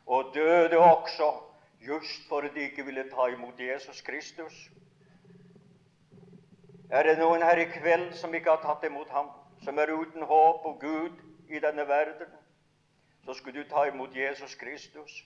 og 0.07 0.31
døde 0.35 0.79
også 0.79 1.33
just 1.81 2.29
fordi 2.29 2.49
de 2.55 2.61
ikke 2.61 2.85
ville 2.85 3.05
ta 3.11 3.27
imot 3.27 3.61
Jesus 3.61 4.01
Kristus. 4.01 4.71
Er 6.91 7.03
det 7.03 7.19
noen 7.19 7.43
her 7.43 7.59
i 7.59 7.65
kveld 7.65 8.13
som 8.15 8.35
ikke 8.35 8.51
har 8.51 8.63
tatt 8.63 8.85
imot 8.87 9.11
ham, 9.11 9.31
som 9.65 9.79
er 9.79 9.93
uten 9.93 10.23
håp 10.23 10.67
og 10.69 10.81
Gud 10.81 11.17
i 11.49 11.61
denne 11.61 11.89
verden, 11.89 12.29
så 13.25 13.35
skulle 13.35 13.65
du 13.65 13.69
ta 13.69 13.85
imot 13.89 14.17
Jesus 14.17 14.55
Kristus. 14.55 15.25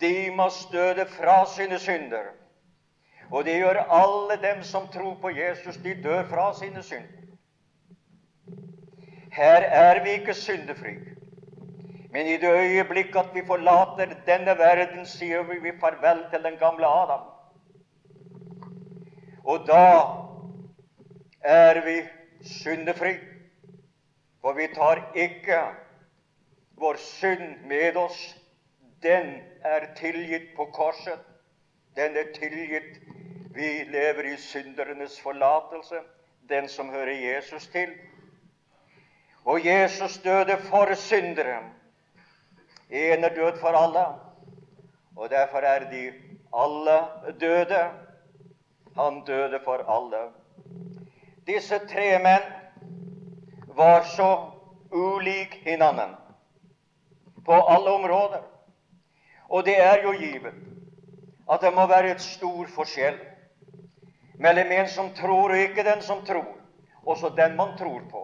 Dimas 0.00 0.68
døde 0.72 1.06
fra 1.06 1.46
sine 1.46 1.78
synder. 1.78 2.32
Og 3.30 3.44
det 3.44 3.56
gjør 3.56 3.82
alle 3.90 4.36
dem 4.42 4.62
som 4.62 4.88
tror 4.88 5.14
på 5.20 5.30
Jesus. 5.30 5.76
De 5.76 6.02
dør 6.02 6.24
fra 6.28 6.54
sine 6.58 6.82
synder. 6.82 7.20
Her 9.32 9.62
er 9.62 10.02
vi 10.04 10.10
ikke 10.10 10.34
syndefri. 10.34 10.94
Men 12.10 12.26
i 12.26 12.36
det 12.36 12.50
øyeblikk 12.50 13.16
at 13.16 13.34
vi 13.34 13.46
forlater 13.46 14.14
denne 14.26 14.58
verden, 14.58 15.06
sier 15.06 15.42
vi, 15.42 15.58
vi 15.62 15.78
farvel 15.80 16.24
til 16.30 16.42
den 16.42 16.58
gamle 16.58 16.86
Adam. 16.86 17.20
Og 19.44 19.66
da 19.66 20.02
er 21.40 21.84
vi 21.84 22.08
syndefri. 22.42 23.14
For 24.40 24.52
vi 24.52 24.66
tar 24.74 25.12
ikke 25.14 25.60
vår 26.80 26.96
synd 26.96 27.66
med 27.66 27.96
oss. 27.96 28.39
Den 29.02 29.42
er 29.64 29.94
tilgitt 29.96 30.56
på 30.56 30.64
korset. 30.64 31.18
Den 31.96 32.16
er 32.16 32.32
tilgitt. 32.34 33.00
Vi 33.54 33.84
lever 33.88 34.32
i 34.32 34.36
syndernes 34.36 35.20
forlatelse, 35.20 36.00
den 36.48 36.68
som 36.68 36.90
hører 36.90 37.12
Jesus 37.12 37.66
til. 37.66 37.88
Og 39.44 39.66
Jesus 39.66 40.18
døde 40.18 40.56
for 40.56 40.94
syndere. 40.94 41.58
En 42.90 43.24
er 43.24 43.34
død 43.34 43.58
for 43.60 43.68
alle, 43.68 44.06
og 45.16 45.30
derfor 45.30 45.58
er 45.58 45.90
de 45.90 46.12
alle 46.56 46.98
døde. 47.40 47.90
Han 48.96 49.24
døde 49.26 49.60
for 49.64 49.84
alle. 49.96 50.30
Disse 51.46 51.78
tre 51.78 52.18
menn 52.18 52.42
var 53.66 54.02
så 54.02 54.50
ulik 54.90 55.54
hinanden 55.64 56.16
på 57.44 57.52
alle 57.52 57.90
områder. 57.90 58.42
Og 59.50 59.64
det 59.66 59.80
er 59.82 60.02
jo 60.02 60.12
givet 60.12 60.54
at 61.50 61.60
det 61.60 61.74
må 61.74 61.86
være 61.86 62.10
et 62.14 62.22
stor 62.22 62.66
forskjell 62.70 63.18
mellom 64.38 64.72
en 64.72 64.88
som 64.88 65.10
tror, 65.14 65.50
og 65.50 65.58
ikke 65.58 65.84
den 65.84 66.02
som 66.02 66.22
tror. 66.26 66.56
Også 67.02 67.32
den 67.36 67.56
man 67.56 67.74
tror 67.78 68.02
på. 68.10 68.22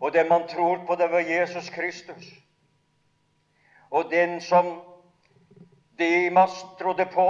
Og 0.00 0.12
den 0.12 0.28
man 0.28 0.48
tror 0.48 0.84
på, 0.86 0.94
det 0.94 1.10
var 1.10 1.18
Jesus 1.18 1.70
Kristus. 1.70 2.24
Og 3.90 4.10
den 4.10 4.40
som 4.40 4.80
Demas 5.98 6.66
trodde 6.78 7.06
på, 7.12 7.26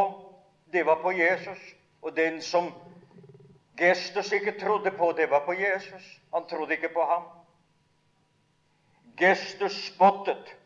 det 0.72 0.86
var 0.86 1.02
på 1.02 1.10
Jesus. 1.10 1.58
Og 2.02 2.16
den 2.16 2.42
som 2.42 2.72
Gestus 3.78 4.32
ikke 4.32 4.60
trodde 4.60 4.90
på, 4.90 5.14
det 5.16 5.30
var 5.30 5.44
på 5.46 5.52
Jesus. 5.52 6.20
Han 6.34 6.46
trodde 6.50 6.72
ikke 6.72 6.88
på 6.94 7.04
ham. 7.04 7.22
Gestus 9.16 9.86
spottet. 9.86 10.56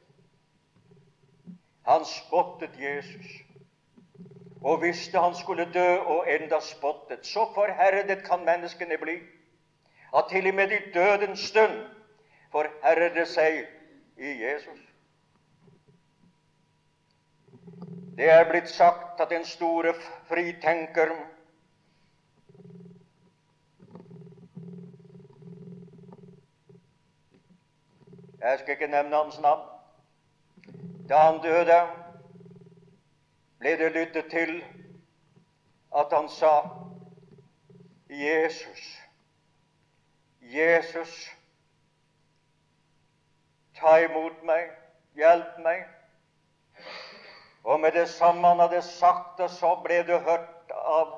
Han 1.86 2.04
spottet 2.04 2.80
Jesus 2.80 3.44
og 4.64 4.82
visste 4.82 5.20
han 5.20 5.34
skulle 5.34 5.72
dø, 5.74 5.96
og 5.96 6.30
enda 6.32 6.60
spottet. 6.60 7.26
Så 7.26 7.46
forherdet 7.54 8.24
kan 8.24 8.44
menneskene 8.44 8.96
bli 8.98 9.18
at 10.16 10.24
til 10.30 10.48
og 10.48 10.54
med 10.54 10.70
i 10.70 10.90
dødens 10.94 11.40
stund 11.40 11.76
forherder 12.52 13.24
seg 13.24 13.66
i 14.16 14.32
Jesus. 14.44 14.80
Det 18.16 18.30
er 18.30 18.48
blitt 18.48 18.70
sagt 18.70 19.20
at 19.20 19.30
den 19.30 19.44
store 19.44 19.94
fritenker 20.28 21.12
Jeg 28.40 28.58
skal 28.58 28.72
ikke 28.72 28.86
nevne 28.86 29.16
hans 29.16 29.40
navn. 29.40 29.73
Da 31.08 31.18
han 31.18 31.42
døde, 31.42 31.80
ble 33.60 33.76
det 33.76 33.92
lyttet 33.92 34.30
til 34.30 34.64
at 35.96 36.12
han 36.12 36.28
sa 36.28 36.52
Jesus, 38.08 38.84
Jesus, 40.40 41.12
ta 43.76 43.98
imot 44.06 44.40
meg, 44.48 44.70
hjelp 45.18 45.60
meg. 45.64 45.84
Og 47.64 47.80
med 47.80 47.92
det 47.92 48.08
samme 48.08 48.48
han 48.48 48.64
hadde 48.64 48.82
sagt 48.82 49.38
det, 49.38 49.50
så 49.50 49.74
ble 49.84 50.02
det 50.08 50.20
hørt 50.24 50.72
av 50.72 51.14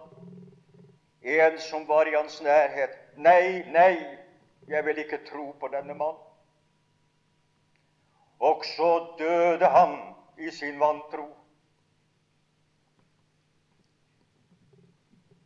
en 1.23 1.59
som 1.63 1.87
var 1.89 2.07
i 2.07 2.15
hans 2.15 2.43
nærhet. 2.43 2.95
Nei, 3.17 3.63
nei, 3.71 3.93
jeg 4.69 4.85
vil 4.87 4.99
ikke 5.03 5.25
tro 5.31 5.53
på 5.61 5.71
denne 5.71 5.95
mann. 5.95 6.26
Og 8.39 8.65
så 8.65 8.91
døde 9.19 9.69
han 9.73 9.97
i 10.39 10.51
sin 10.51 10.81
vantro. 10.81 11.29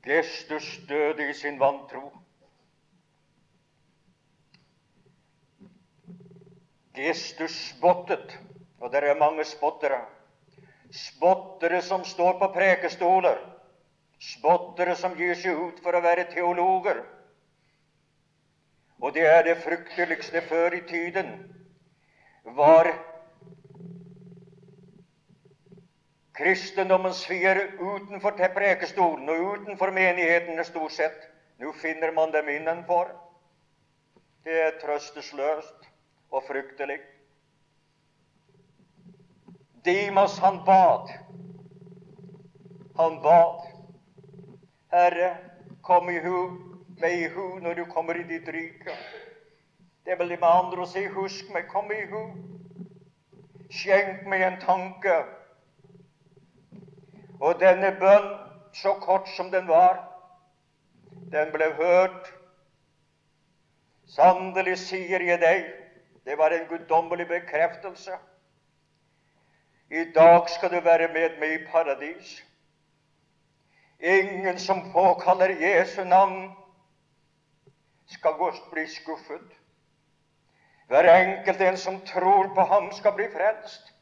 Gestus 0.04 0.80
døde 0.88 1.30
i 1.30 1.34
sin 1.34 1.60
vantro. 1.60 2.10
Gestus 6.96 7.54
spottet, 7.70 8.38
og 8.80 8.92
det 8.92 9.04
er 9.04 9.18
mange 9.18 9.44
spottere. 9.44 10.00
Spottere 10.90 11.82
som 11.82 12.04
står 12.04 12.38
på 12.40 12.48
prekestoler, 12.54 13.38
spottere 14.18 14.96
som 14.96 15.14
gir 15.16 15.36
seg 15.38 15.54
ut 15.56 15.78
for 15.84 15.94
å 15.94 16.02
være 16.02 16.26
teologer. 16.32 17.04
Og 19.00 19.14
det 19.14 19.24
er 19.28 19.44
det 19.46 19.60
frykteligste 19.62 20.42
før 20.48 20.74
i 20.76 20.82
tiden, 20.88 21.30
var 22.44 22.92
kristendommens 26.40 27.26
fiender 27.26 27.66
utenfor 27.78 28.30
prekestolen 28.54 29.28
og 29.28 29.46
utenfor 29.52 29.92
menighetene 29.92 30.64
stort 30.64 30.92
sett. 30.92 31.26
Nå 31.60 31.72
finner 31.76 32.12
man 32.16 32.32
dem 32.32 32.48
innenfor. 32.48 33.10
Det 34.44 34.56
er 34.62 34.78
trøstesløst 34.80 35.88
og 36.30 36.44
fryktelig. 36.46 37.00
Dimas, 39.84 40.38
han 40.38 40.62
bad. 40.64 41.12
Han 42.96 43.20
bad. 43.22 43.66
Herre, 44.92 45.36
kom 45.82 46.08
i 46.10 46.18
hu, 46.24 46.38
meg 47.00 47.22
i 47.22 47.28
hu 47.28 47.58
når 47.60 47.74
du 47.74 47.84
kommer 47.92 48.16
i 48.16 48.24
ditt 48.28 48.48
rike. 48.48 48.96
Det 50.04 50.12
er 50.12 50.18
vel 50.18 50.32
med 50.32 50.48
andre 50.48 50.84
å 50.84 50.88
si, 50.88 51.02
husk 51.12 51.50
meg, 51.54 51.68
kom 51.68 51.90
i 51.92 52.00
hu. 52.08 52.22
Skjenk 53.70 54.24
meg 54.30 54.42
en 54.46 54.56
tanke 54.62 55.18
og 57.40 57.60
denne 57.60 57.92
bønn, 58.00 58.30
så 58.76 58.94
kort 59.00 59.28
som 59.36 59.50
den 59.52 59.68
var, 59.68 60.00
den 61.32 61.52
ble 61.54 61.70
hørt. 61.78 62.32
Sannelig 64.10 64.76
sier 64.82 65.22
jeg 65.24 65.40
deg, 65.40 65.68
det 66.26 66.36
var 66.38 66.52
en 66.52 66.66
guddommelig 66.68 67.28
bekreftelse. 67.30 68.18
I 69.90 70.04
dag 70.14 70.50
skal 70.50 70.74
du 70.74 70.80
være 70.84 71.08
med 71.14 71.38
meg 71.40 71.54
i 71.54 71.64
paradis. 71.70 72.34
Ingen 74.00 74.58
som 74.58 74.92
påkaller 74.92 75.56
Jesu 75.60 76.04
navn, 76.04 76.50
skal 78.06 78.36
bli 78.72 78.86
skuffet. 78.90 79.59
Hver 80.90 81.06
enkelt 81.06 81.60
en 81.62 81.76
som 81.78 82.00
tror 82.06 82.48
på 82.54 82.64
ham, 82.66 82.90
skal 82.92 83.12
bli 83.14 83.28
frelst. 83.30 83.92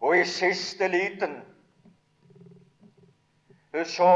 Og 0.00 0.16
i 0.16 0.24
siste 0.24 0.88
liten 0.88 1.42
så 3.84 4.08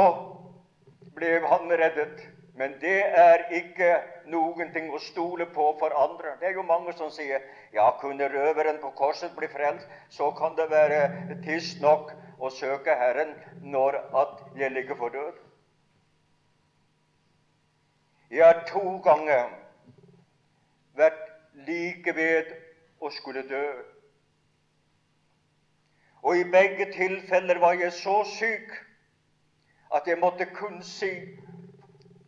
ble 1.16 1.34
han 1.44 1.68
reddet. 1.80 2.24
Men 2.58 2.78
det 2.80 3.02
er 3.20 3.44
ikke 3.54 3.90
noen 4.32 4.72
ting 4.72 4.88
å 4.90 4.98
stole 5.02 5.46
på 5.52 5.68
for 5.78 5.92
andre. 5.94 6.32
Det 6.40 6.48
er 6.48 6.56
jo 6.56 6.64
mange 6.66 6.96
som 6.96 7.12
sier 7.12 7.44
ja, 7.76 7.90
kunne 8.00 8.26
røveren 8.32 8.80
på 8.82 8.90
korset 8.98 9.36
bli 9.36 9.46
frelst, 9.52 9.86
så 10.10 10.32
kan 10.40 10.56
det 10.56 10.70
være 10.72 11.04
tids 11.44 11.76
nok 11.84 12.10
å 12.40 12.50
søke 12.50 12.96
Herren 12.96 13.36
når 13.60 14.00
at 14.24 14.42
jeg 14.56 14.72
ligger 14.74 14.98
for 14.98 15.14
død. 15.14 15.38
Jeg 18.32 18.44
er 18.48 18.64
to 18.72 18.98
ganger 19.04 19.52
vært 20.98 21.24
like 21.68 22.14
ved 22.16 22.52
å 23.00 23.10
skulle 23.14 23.44
dø. 23.48 23.66
Og 26.22 26.36
i 26.36 26.44
begge 26.50 26.90
tilfeller 26.92 27.60
var 27.62 27.78
jeg 27.78 27.92
så 27.92 28.20
syk 28.26 28.72
at 29.94 30.06
jeg 30.06 30.18
måtte 30.20 30.48
kun 30.52 30.82
si, 30.82 31.12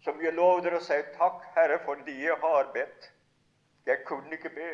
som 0.05 0.21
jeg 0.23 0.33
lovet 0.37 0.73
å 0.73 0.81
si, 0.81 0.97
takk, 1.19 1.43
Herre, 1.57 1.81
fordi 1.85 2.15
jeg 2.23 2.39
har 2.41 2.71
bedt. 2.75 3.11
Jeg 3.87 4.05
kunne 4.09 4.33
ikke 4.33 4.53
be. 4.55 4.71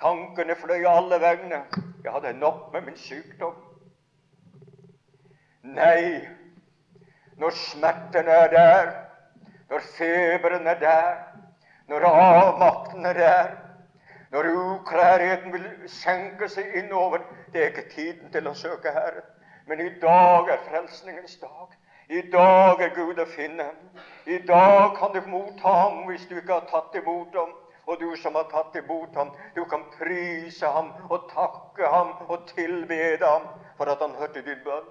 Tankene 0.00 0.54
fløy 0.56 0.84
alle 0.86 1.18
vegne. 1.20 1.64
Jeg 2.04 2.12
hadde 2.12 2.32
nok 2.38 2.70
med 2.72 2.86
min 2.86 2.96
sykdom. 2.96 3.56
Nei, 5.62 6.28
når 7.40 7.56
smerten 7.56 8.28
er 8.28 8.48
der, 8.52 8.92
når 9.70 9.84
feberen 9.96 10.66
er 10.66 10.78
der, 10.80 11.18
når 11.90 12.06
avmakten 12.06 13.06
er 13.06 13.12
der, 13.12 13.46
når 14.30 14.46
uklarheten 14.54 15.52
vil 15.52 15.64
senke 15.90 16.48
seg 16.48 16.74
innover 16.78 17.24
Det 17.52 17.62
er 17.62 17.72
ikke 17.72 17.90
tiden 17.90 18.30
til 18.30 18.46
å 18.46 18.54
søke 18.54 18.92
Herren. 18.94 19.24
Men 19.66 19.80
i 19.82 19.88
dag 20.02 20.50
er 20.54 20.60
frelsningens 20.68 21.34
dag. 21.42 21.72
I 22.10 22.20
dag 22.30 22.82
er 22.82 22.92
Gud 22.94 23.18
å 23.18 23.26
finne. 23.26 23.66
I 24.26 24.38
dag 24.46 24.94
kan 25.00 25.10
du 25.14 25.18
motta 25.26 25.72
ham 25.80 26.04
hvis 26.06 26.28
du 26.30 26.36
ikke 26.38 26.60
har 26.60 26.68
tatt 26.70 26.94
imot 27.02 27.34
ham. 27.34 27.50
Og 27.90 27.98
du 27.98 28.14
som 28.22 28.38
har 28.38 28.46
tatt 28.52 28.78
imot 28.78 29.18
ham, 29.18 29.34
du 29.58 29.64
kan 29.66 29.82
prise 29.96 30.66
ham 30.66 30.92
og 31.08 31.26
takke 31.34 31.90
ham 31.90 32.14
og 32.28 32.46
tilbede 32.54 33.26
ham 33.26 33.50
for 33.78 33.90
at 33.90 34.02
han 34.06 34.14
hørte 34.18 34.46
din 34.46 34.62
bønn. 34.62 34.86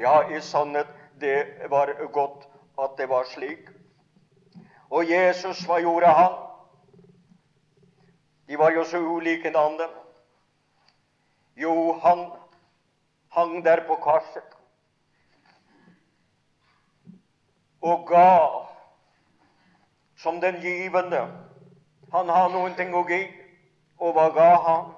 Ja, 0.00 0.22
i 0.32 0.40
sannhet, 0.40 0.88
det 1.20 1.68
var 1.68 1.92
godt 2.16 2.48
at 2.80 2.96
det 2.96 3.08
var 3.12 3.28
slik. 3.28 3.68
Og 4.92 5.08
Jesus, 5.08 5.64
hva 5.64 5.80
gjorde 5.80 6.12
han? 6.12 6.38
De 8.48 8.58
var 8.60 8.74
jo 8.76 8.84
så 8.84 9.00
ulike 9.00 9.48
hverandre. 9.48 9.88
Jo, 11.56 11.92
han 12.04 12.26
hang 13.32 13.62
der 13.64 13.86
på 13.88 13.96
korset 14.04 14.52
og 17.82 18.06
ga 18.06 18.38
som 20.16 20.40
den 20.40 20.60
givende. 20.60 21.26
Han 22.12 22.28
har 22.28 22.50
noen 22.52 22.74
ting 22.78 22.94
å 22.94 23.02
gi, 23.08 23.24
og 23.98 24.14
hva 24.14 24.28
ga 24.36 24.50
han? 24.66 24.92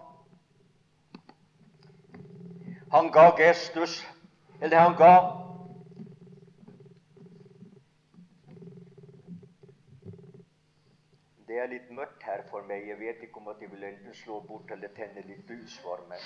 Han 2.93 3.09
ga 3.15 3.31
gestus, 3.39 4.03
eller 4.61 4.79
han 4.79 4.97
ga 4.99 5.15
Det 11.55 11.61
er 11.63 11.69
litt 11.71 11.91
mørkt 11.95 12.25
her 12.27 12.41
for 12.51 12.65
meg. 12.67 12.89
Jeg 12.89 12.99
vet 12.99 13.21
ikke 13.23 13.39
om 13.39 13.53
at 13.53 13.61
jeg 13.63 13.71
vil 13.71 13.85
enten 13.87 14.15
slå 14.19 14.41
bort 14.43 14.73
eller 14.75 14.91
tenne 14.97 15.23
litt 15.23 15.51
lys 15.53 15.77
for 15.85 16.01
meg. 16.11 16.25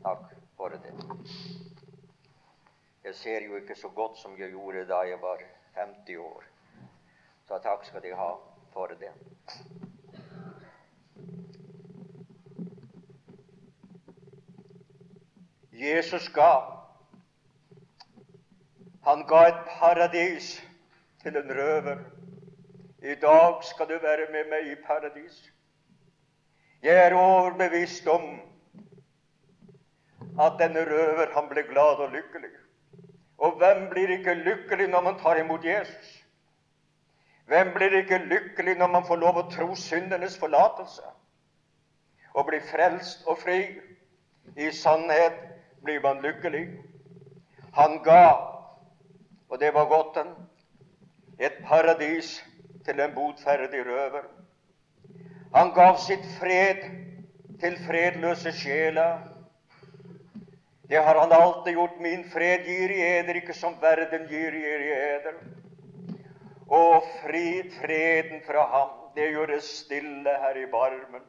Takk 0.00 0.30
for 0.56 0.72
det. 0.72 0.92
Jeg 3.04 3.18
ser 3.18 3.44
jo 3.44 3.58
ikke 3.60 3.76
så 3.76 3.90
godt 3.92 4.16
som 4.22 4.38
jeg 4.40 4.54
gjorde 4.54 4.86
da 4.88 5.02
jeg 5.04 5.20
var 5.20 5.44
50 5.76 6.16
år. 6.24 6.48
Så 7.50 7.60
takk 7.68 7.84
skal 7.84 8.06
de 8.06 8.14
ha 8.16 8.30
for 8.72 8.96
det. 9.04 9.12
Jesus 15.84 16.32
ga. 16.32 16.50
Han 19.04 19.28
ga 19.28 19.46
et 19.52 19.64
paradis 19.76 20.54
til 21.20 21.36
en 21.44 21.58
røver. 21.60 22.06
I 23.04 23.14
dag 23.14 23.64
skal 23.64 23.88
du 23.88 23.98
være 24.00 24.30
med 24.32 24.46
meg 24.48 24.68
i 24.72 24.74
paradis. 24.80 25.34
Jeg 26.82 26.96
er 27.06 27.14
overbevist 27.14 28.06
om 28.08 28.22
at 30.40 30.54
denne 30.56 30.86
røver 30.88 31.34
han 31.34 31.50
ble 31.50 31.66
glad 31.68 32.00
og 32.00 32.14
lykkelig. 32.14 32.52
Og 33.38 33.58
hvem 33.60 33.82
blir 33.90 34.14
ikke 34.14 34.34
lykkelig 34.34 34.86
når 34.88 35.04
man 35.04 35.18
tar 35.20 35.36
imot 35.36 35.64
Jesus? 35.64 36.14
Hvem 37.46 37.74
blir 37.74 37.98
ikke 37.98 38.18
lykkelig 38.24 38.78
når 38.78 38.88
man 38.94 39.04
får 39.04 39.20
lov 39.20 39.42
å 39.42 39.44
tro 39.52 39.68
syndenes 39.76 40.38
forlatelse 40.40 41.04
og 42.32 42.48
bli 42.48 42.62
frelst 42.70 43.28
og 43.28 43.36
fri? 43.44 43.58
I 44.56 44.70
sannhet 44.72 45.36
blir 45.84 46.00
man 46.00 46.24
lykkelig. 46.24 46.64
Han 47.76 48.00
ga, 48.08 48.32
og 49.48 49.60
det 49.60 49.74
var 49.76 49.92
godt, 49.92 50.24
et 51.38 51.60
paradis 51.68 52.38
til 52.84 53.00
en 53.00 53.14
botferdig 53.14 53.86
røver. 53.86 54.26
Han 55.54 55.70
gav 55.74 55.96
sitt 56.02 56.24
fred 56.38 56.82
til 57.60 57.76
fredløse 57.86 58.52
sjela. 58.52 59.08
Det 60.88 61.02
har 61.02 61.20
han 61.20 61.32
alltid 61.32 61.72
gjort. 61.72 62.00
Min 62.00 62.24
fred 62.32 62.66
gir 62.66 62.90
i 62.90 63.02
eder, 63.18 63.38
ikke 63.40 63.54
som 63.54 63.76
verden 63.82 64.26
gir 64.28 64.56
i 64.56 64.64
eder. 64.94 65.38
Og 66.68 67.04
fri 67.22 67.70
freden 67.78 68.42
fra 68.46 68.66
ham, 68.72 68.90
det 69.16 69.30
gjør 69.30 69.54
det 69.54 69.62
stille 69.62 70.34
her 70.42 70.58
i 70.58 70.66
barmen. 70.72 71.22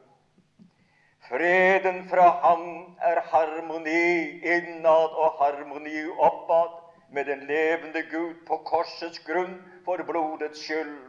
Freden 1.28 2.08
fra 2.08 2.28
ham 2.42 2.96
er 3.02 3.20
harmoni 3.30 4.42
innad 4.42 5.16
og 5.24 5.38
harmoni 5.40 6.04
oppad 6.18 6.76
med 7.12 7.24
den 7.24 7.46
levende 7.46 8.02
Gud 8.10 8.34
på 8.46 8.56
korsets 8.56 9.18
grunn 9.18 9.58
for 9.84 10.02
blodets 10.06 10.62
skyld. 10.64 11.05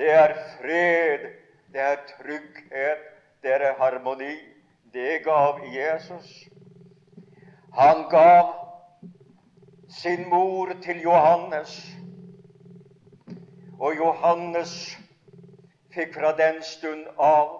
Det 0.00 0.10
er 0.16 0.32
fred 0.56 1.24
det 1.72 1.80
er 1.80 1.96
trygghet, 2.08 3.02
det 3.42 3.52
er 3.52 3.74
harmoni. 3.78 4.36
Det 4.92 5.24
gav 5.24 5.60
Jesus. 5.74 6.48
Han 7.78 8.08
gav 8.10 8.54
sin 9.90 10.28
mor 10.28 10.72
til 10.82 11.02
Johannes, 11.02 11.90
og 13.80 13.96
Johannes 13.96 14.72
fikk 15.94 16.16
fra 16.16 16.32
den 16.38 16.62
stund 16.62 17.04
av 17.18 17.52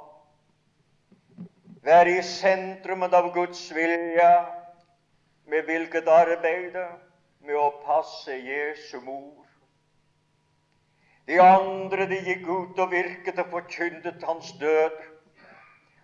være 1.85 2.16
i 2.18 2.24
sentrumet 2.24 3.14
av 3.14 3.31
Guds 3.37 3.62
vilje, 3.74 4.33
med 5.44 5.68
hvilket 5.68 6.09
arbeide 6.09 6.88
med 7.44 7.61
å 7.61 7.70
passe 7.85 8.33
Jesu 8.33 9.00
mor. 9.05 9.49
De 11.26 11.40
andre 11.42 12.06
de 12.11 12.18
gikk 12.24 12.48
ut 12.48 12.78
og 12.78 12.90
virket 12.90 13.38
og 13.38 13.50
forkynnet 13.52 14.24
hans 14.26 14.52
død 14.61 14.96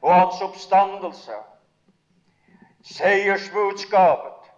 og 0.02 0.14
hans 0.14 0.42
oppstandelse, 0.42 1.38
seiersbudskapet, 2.84 4.50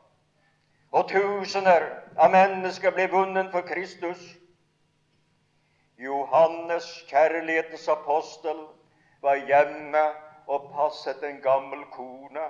og 0.93 1.09
tusener 1.09 1.87
av 2.17 2.33
mennesker 2.33 2.93
ble 2.97 3.07
vunnet 3.13 3.51
for 3.53 3.65
Kristus. 3.69 4.21
Johannes, 5.99 6.87
kjærlighetens 7.09 7.89
apostel, 7.89 8.61
var 9.23 9.41
hjemme 9.49 10.05
og 10.47 10.69
passet 10.75 11.25
en 11.25 11.41
gammel 11.43 11.85
kone. 11.93 12.45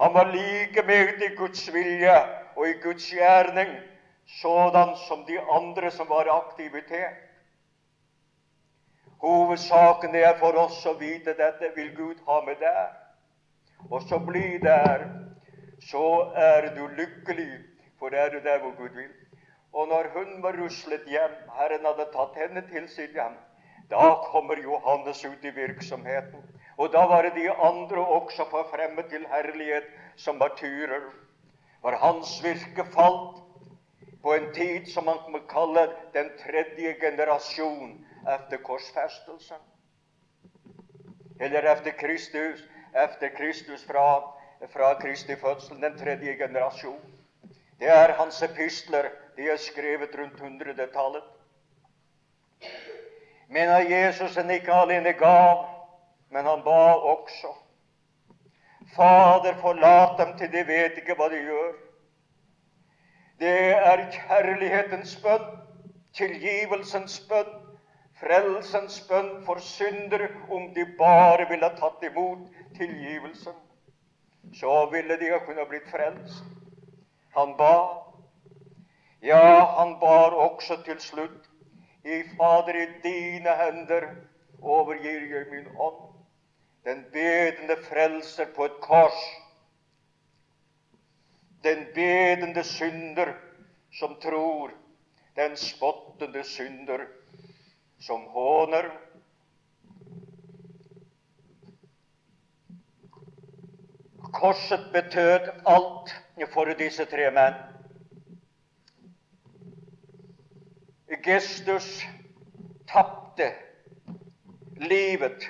Han 0.00 0.14
var 0.14 0.30
like 0.32 0.82
meget 0.82 1.22
i 1.22 1.34
Guds 1.36 1.66
vilje 1.74 2.16
og 2.56 2.68
i 2.68 2.78
Guds 2.82 3.10
gjerning 3.10 3.74
sådan 4.26 4.96
som 4.96 5.24
de 5.24 5.40
andre 5.40 5.90
som 5.90 6.08
var 6.08 6.28
aktivitet. 6.36 7.16
Hovedsaken 9.18 10.14
er 10.14 10.36
for 10.38 10.56
oss 10.60 10.82
å 10.86 10.96
vite 11.00 11.32
dette 11.38 11.70
vil 11.76 11.94
Gud 11.96 12.20
ha 12.26 12.40
med 12.44 12.60
der. 12.60 12.90
Og 13.90 14.02
så 14.02 14.18
bli 14.18 14.58
der. 14.58 15.06
Så 15.84 16.32
er 16.36 16.70
du 16.76 16.86
lykkelig, 16.96 17.60
for 17.98 18.14
er 18.14 18.30
du 18.30 18.40
der 18.40 18.60
hvor 18.60 18.72
Gud 18.76 18.92
vil. 18.96 19.10
Og 19.72 19.88
når 19.88 20.08
hun 20.14 20.42
var 20.42 20.56
ruslet 20.56 21.04
hjem, 21.10 21.34
Herren 21.56 21.84
hadde 21.84 22.06
tatt 22.12 22.36
henne 22.38 22.62
til 22.70 22.86
sitt 22.88 23.16
hjem, 23.16 23.34
da 23.90 24.14
kommer 24.30 24.60
Johannes 24.62 25.24
ut 25.24 25.44
i 25.44 25.52
virksomheten. 25.52 26.44
Og 26.78 26.92
da 26.92 27.04
var 27.10 27.26
det 27.26 27.34
de 27.34 27.50
andre 27.52 28.00
også 28.00 28.46
forfremmet 28.50 29.10
til 29.10 29.26
herlighet 29.30 29.88
som 30.16 30.38
martyrer. 30.40 31.10
For 31.82 31.96
hans 32.00 32.38
virke 32.44 32.86
falt 32.94 33.43
på 34.24 34.34
en 34.34 34.52
tid 34.54 34.86
som 34.88 35.04
man 35.04 35.18
må 35.28 35.38
kalle 35.44 35.82
den 36.14 36.30
tredje 36.40 36.94
generasjon 37.00 37.90
etter 38.24 38.62
korsfestelsen. 38.64 39.60
Eller 41.40 41.68
etter 41.68 41.92
Kristus, 41.98 42.62
efter 42.94 43.28
Kristus 43.36 43.84
fra, 43.84 44.06
fra 44.72 44.94
Kristi 45.02 45.36
fødsel, 45.36 45.76
den 45.82 45.98
tredje 45.98 46.38
generasjon. 46.40 47.02
Det 47.78 47.92
er 47.92 48.16
hans 48.16 48.42
epistler. 48.42 49.10
De 49.36 49.50
er 49.50 49.60
skrevet 49.60 50.16
rundt 50.16 50.40
hundredetallet. 50.40 51.24
Men 53.48 53.76
av 53.76 53.90
Jesus 53.90 54.38
en 54.40 54.56
ikke 54.56 54.72
alene 54.72 55.12
gav, 55.20 55.66
men 56.32 56.48
han 56.48 56.64
ba 56.64 56.94
også. 57.12 57.52
Fader, 58.96 59.60
forlat 59.60 60.16
dem 60.18 60.38
til 60.38 60.52
de 60.52 60.64
vet 60.64 61.02
ikke 61.02 61.18
hva 61.18 61.28
de 61.28 61.44
gjør. 61.44 61.74
Det 63.38 63.72
er 63.74 64.02
kjærlighetens 64.14 65.16
bønn, 65.22 65.46
tilgivelsens 66.14 67.18
bønn, 67.28 67.54
frelsens 68.20 69.00
bønn 69.08 69.30
for 69.46 69.58
synder, 69.58 70.28
om 70.50 70.68
de 70.74 70.86
bare 70.98 71.48
ville 71.50 71.70
tatt 71.80 72.04
imot 72.06 72.46
tilgivelsen. 72.78 73.56
Så 74.54 74.74
ville 74.92 75.18
de 75.18 75.32
ha 75.32 75.40
kunnet 75.46 75.68
blitt 75.68 75.90
frelst. 75.90 76.44
Han 77.34 77.56
ba. 77.58 77.74
Ja, 79.24 79.64
han 79.78 79.96
bar 80.00 80.36
også 80.46 80.78
til 80.86 81.00
slutt. 81.00 81.50
I 82.04 82.22
Fader, 82.36 82.76
i 82.76 82.86
dine 83.02 83.56
hender 83.56 84.06
overgir 84.62 85.24
jeg 85.32 85.46
min 85.50 85.66
ånd. 85.80 86.02
Den 86.84 87.04
bedende 87.12 87.76
frelser 87.88 88.46
på 88.56 88.68
et 88.68 88.76
kors 88.84 89.22
den 91.64 91.86
bedende 91.94 92.64
synder 92.64 93.34
som 93.92 94.14
tror, 94.20 94.70
den 95.36 95.56
spottende 95.56 96.44
synder 96.44 97.06
som 98.00 98.20
håner. 98.20 98.90
Korset 104.34 104.90
betød 104.92 105.48
alt 105.66 106.14
for 106.52 106.74
disse 106.78 107.06
tre 107.08 107.30
menn. 107.32 107.56
Gestus 111.24 111.86
tapte 112.90 113.46
livet 114.76 115.46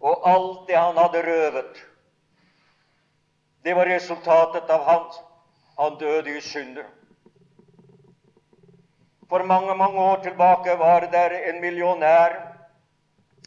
og 0.00 0.26
alt 0.28 0.66
det 0.68 0.76
han 0.76 0.98
hadde 1.00 1.22
røvet 1.24 1.80
det 3.62 3.74
var 3.74 3.86
resultatet 3.86 4.70
av 4.70 4.84
hans. 4.84 5.20
Han 5.76 5.98
døde 5.98 6.36
i 6.36 6.40
synder. 6.40 6.86
For 9.28 9.44
mange, 9.44 9.74
mange 9.74 10.00
år 10.00 10.16
tilbake 10.24 10.76
var 10.76 11.06
det 11.12 11.48
en 11.48 11.60
millionær 11.60 12.34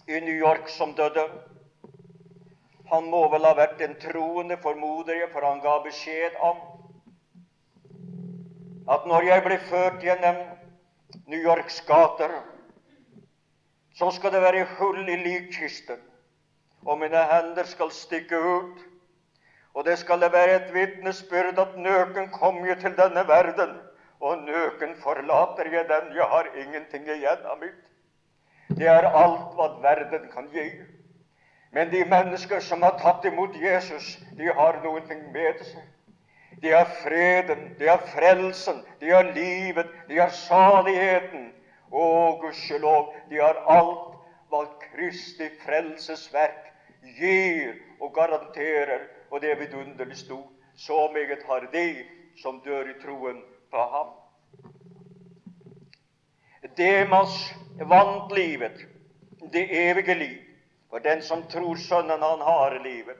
i 0.08 0.20
New 0.20 0.36
York 0.36 0.70
som 0.70 0.94
døde. 0.96 1.28
Han 2.92 3.10
må 3.10 3.26
vel 3.32 3.46
ha 3.46 3.54
vært 3.58 3.82
en 3.82 3.96
troende, 4.00 4.58
formoder 4.62 5.18
jeg, 5.18 5.30
for 5.34 5.46
han 5.46 5.62
ga 5.64 5.80
beskjed 5.84 6.40
om 6.40 6.62
at 8.94 9.06
når 9.08 9.28
jeg 9.28 9.44
blir 9.46 9.62
ført 9.70 10.02
gjennom 10.04 10.42
New 11.32 11.40
Yorks 11.40 11.82
gater, 11.88 12.34
så 13.96 14.12
skal 14.12 14.34
det 14.34 14.42
være 14.44 14.66
hull 14.78 15.08
i 15.10 15.16
likkisten, 15.22 16.00
og 16.86 17.00
mine 17.00 17.22
hender 17.30 17.68
skal 17.70 17.92
stikke 17.96 18.40
ut 18.40 18.84
og 19.74 19.86
det 19.86 19.98
skal 20.00 20.22
det 20.22 20.32
være 20.34 20.56
et 20.56 20.74
vitnesbyrd 20.74 21.60
at 21.60 21.78
nøken 21.78 22.30
kom 22.30 22.66
jeg 22.66 22.78
til 22.78 22.98
denne 22.98 23.28
verden, 23.28 23.78
og 24.20 24.38
nøken 24.38 24.96
forlater 25.04 25.72
jeg 25.72 25.86
den. 25.90 26.16
Jeg 26.16 26.28
har 26.34 26.50
ingenting 26.56 27.10
igjen 27.10 27.48
av 27.50 27.58
mitt. 27.62 27.90
Det 28.78 28.88
er 28.88 29.10
alt 29.10 29.56
hva 29.58 29.68
verden 29.82 30.30
kan 30.34 30.48
gi. 30.54 30.68
Men 31.74 31.90
de 31.92 32.04
mennesker 32.06 32.62
som 32.62 32.86
har 32.86 33.00
tatt 33.02 33.26
imot 33.26 33.58
Jesus, 33.58 34.20
de 34.38 34.46
har 34.54 34.78
noe 34.84 35.02
med 35.34 35.66
seg. 35.66 35.90
De 36.62 36.72
har 36.72 36.86
freden, 37.02 37.74
de 37.80 37.90
har 37.90 38.06
frelsen, 38.14 38.84
de 39.02 39.10
har 39.10 39.34
livet, 39.36 39.90
de 40.08 40.20
har 40.22 40.30
saligheten. 40.30 41.50
Å, 41.92 42.06
gudskjelov, 42.42 43.10
de 43.30 43.42
har 43.42 43.58
alt 43.70 44.14
hva 44.54 44.64
Kristi 44.86 45.50
frelsesverk 45.66 46.70
gir 47.18 47.74
og 48.00 48.14
garanterer 48.16 49.10
og 49.34 49.42
det 49.42 49.52
er 49.52 49.56
vidunderlig 49.56 50.18
stort. 50.18 50.52
Så 50.76 51.10
meget 51.14 51.44
har 51.46 51.66
de 51.74 52.06
som 52.42 52.62
dør 52.66 52.90
i 52.90 52.94
troen 53.02 53.42
på 53.72 53.78
ham. 53.78 54.08
Demas 56.78 57.56
vant 57.80 58.32
livet, 58.38 58.86
det 59.54 59.68
evige 59.72 60.16
liv, 60.16 60.40
For 60.90 61.00
den 61.00 61.22
som 61.22 61.44
tror 61.50 61.76
Sønnen, 61.76 62.22
han 62.22 62.42
har 62.42 62.80
livet. 62.84 63.18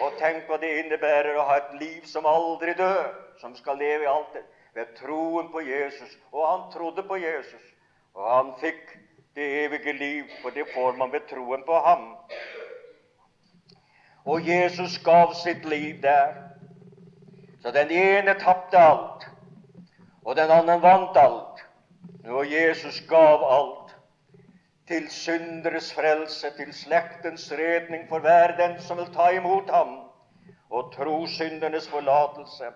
Og 0.00 0.12
tenk 0.18 0.46
hva 0.46 0.60
det 0.62 0.70
innebærer 0.78 1.34
å 1.34 1.46
ha 1.48 1.56
et 1.58 1.72
liv 1.80 2.04
som 2.06 2.26
aldri 2.26 2.76
dør, 2.78 3.08
som 3.40 3.56
skal 3.58 3.80
leve 3.82 4.06
i 4.06 4.10
alltid, 4.12 4.44
ved 4.74 4.92
troen 5.00 5.50
på 5.50 5.64
Jesus. 5.66 6.14
Og 6.30 6.46
han 6.46 6.62
trodde 6.70 7.02
på 7.02 7.18
Jesus, 7.18 7.64
og 8.14 8.30
han 8.30 8.52
fikk 8.62 8.94
det 9.34 9.48
evige 9.64 9.92
liv, 9.92 10.30
for 10.42 10.54
det 10.54 10.68
får 10.74 10.94
man 11.02 11.10
ved 11.12 11.26
troen 11.26 11.66
på 11.66 11.82
ham. 11.82 12.06
Og 14.24 14.48
Jesus 14.48 14.98
gav 15.04 15.34
sitt 15.34 15.64
liv 15.68 16.02
der. 16.02 16.34
Så 17.62 17.70
den 17.70 17.90
ene 17.90 18.34
tapte 18.40 18.78
alt, 18.78 19.26
og 20.24 20.36
den 20.36 20.50
andre 20.50 20.80
vant 20.82 21.16
alt. 21.16 21.64
Og 22.24 22.52
Jesus 22.52 23.00
gav 23.08 23.44
alt 23.52 23.96
til 24.88 25.10
synderes 25.10 25.94
frelse, 25.94 26.50
til 26.56 26.72
slektens 26.72 27.52
redning 27.52 28.08
for 28.08 28.18
hver 28.18 28.56
den 28.56 28.80
som 28.80 28.98
vil 28.98 29.12
ta 29.14 29.28
imot 29.32 29.70
ham 29.70 29.98
og 30.70 30.92
tro 30.92 31.26
syndernes 31.26 31.88
forlatelse. 31.88 32.72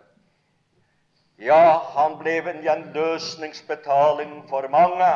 Ja, 1.39 1.79
han 1.95 2.17
ble 2.19 2.39
en 2.51 2.63
gjenløsningsbetaling 2.63 4.49
for 4.49 4.69
mange, 4.71 5.11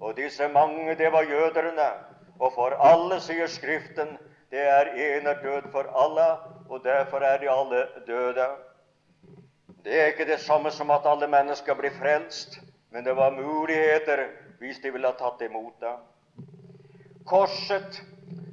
og 0.00 0.16
disse 0.16 0.48
mange, 0.48 0.94
det 0.94 1.12
var 1.12 1.22
jøderne. 1.22 1.90
Og 2.38 2.52
for 2.54 2.76
alle, 2.84 3.20
sier 3.20 3.46
Skriften, 3.48 4.16
det 4.50 4.62
er 4.62 4.92
en 4.94 5.26
er 5.26 5.42
død 5.42 5.70
for 5.72 5.90
alle, 6.04 6.26
og 6.68 6.84
derfor 6.84 7.18
er 7.18 7.38
de 7.38 7.50
alle 7.50 7.86
døde. 8.06 8.46
Det 9.84 10.00
er 10.00 10.06
ikke 10.06 10.26
det 10.26 10.40
samme 10.40 10.70
som 10.70 10.90
at 10.90 11.06
alle 11.06 11.26
mennesker 11.26 11.74
blir 11.74 11.94
frelst, 11.98 12.58
men 12.90 13.04
det 13.04 13.16
var 13.16 13.30
muligheter 13.30 14.26
hvis 14.58 14.78
de 14.82 14.92
ville 14.92 15.06
ha 15.06 15.14
tatt 15.18 15.42
imot 15.42 15.74
det. 15.80 15.94
Korset 17.26 18.00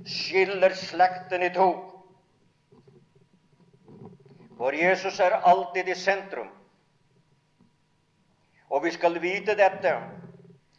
skiller 0.05 0.73
slekten 0.73 1.43
i 1.43 1.49
to. 1.53 1.69
For 4.57 4.73
Jesus 4.73 5.19
er 5.19 5.39
alltid 5.45 5.87
i 5.87 5.95
sentrum. 5.95 6.49
Og 8.69 8.83
vi 8.83 8.91
skal 8.91 9.21
vite 9.21 9.55
dette, 9.55 9.93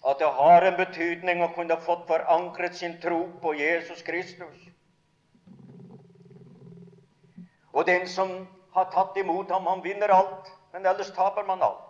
at 0.05 0.19
det 0.19 0.31
har 0.39 0.67
en 0.67 0.79
betydning 0.79 1.43
å 1.43 1.53
kunne 1.55 1.79
fått 1.81 2.07
forankret 2.09 2.75
sin 2.75 2.99
tro 3.01 3.25
på 3.43 3.55
Jesus 3.55 4.03
Kristus. 4.03 4.74
Og 7.75 7.87
den 7.87 8.07
som 8.09 8.31
har 8.75 8.91
tatt 8.95 9.17
imot 9.19 9.51
ham, 9.51 9.67
han 9.67 9.83
vinner 9.83 10.13
alt, 10.15 10.51
men 10.73 10.87
ellers 10.87 11.11
taper 11.15 11.47
man 11.47 11.63
alt. 11.63 11.83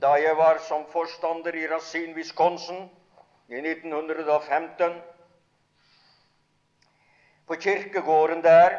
Da 0.00 0.14
jeg 0.20 0.36
var 0.36 0.58
som 0.64 0.86
forstander 0.92 1.54
i 1.56 1.66
Racine, 1.68 2.14
Wisconsin 2.16 2.88
i 3.48 3.60
1915 3.60 5.02
På 7.46 7.54
kirkegården 7.60 8.42
der 8.42 8.78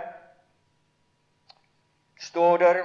står 2.19 2.57
der 2.57 2.81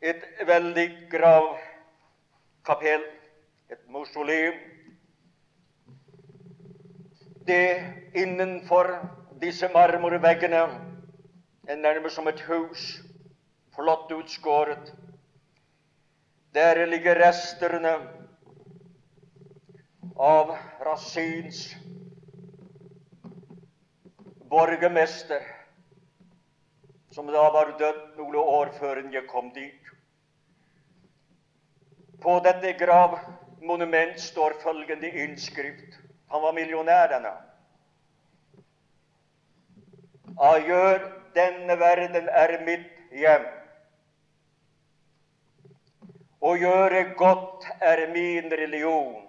et 0.00 0.22
veldig 0.46 1.08
gravkapell, 1.10 3.02
et 3.70 3.88
mausoleum. 3.90 4.54
Det 7.46 7.82
innenfor 8.14 9.17
disse 9.40 9.68
marmorveggene 9.68 10.62
er 11.68 11.76
nærmest 11.76 12.16
som 12.16 12.26
et 12.28 12.40
hus 12.40 13.02
flott 13.74 14.10
utskåret. 14.12 14.92
Der 16.54 16.86
ligger 16.86 17.20
restene 17.20 17.92
av 20.18 20.56
Rasins 20.82 21.76
borgermester, 24.48 25.44
som 27.12 27.26
da 27.30 27.44
var 27.54 27.76
dødd 27.78 28.16
noen 28.18 28.38
år 28.42 28.72
før 28.80 29.02
jeg 29.12 29.26
kom 29.30 29.52
dit. 29.54 29.92
På 32.22 32.40
dette 32.42 32.72
gravmonument 32.80 34.18
står 34.20 34.58
følgende 34.64 35.10
innskrift. 35.22 36.00
Han 36.32 36.42
var 36.42 36.56
millionær, 36.56 37.06
denne. 37.12 37.36
Adjør, 40.38 41.00
denne 41.34 41.78
verden 41.80 42.28
er 42.28 42.52
mitt 42.66 42.90
hjem. 43.10 43.46
Å 46.38 46.52
gjøre 46.54 47.00
godt 47.18 47.66
er 47.82 48.04
min 48.12 48.46
religion. 48.52 49.24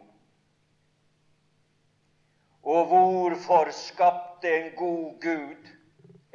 Og 2.61 2.85
hvorfor 2.91 3.71
skapte 3.73 4.51
en 4.53 4.69
god 4.77 5.15
Gud 5.23 5.71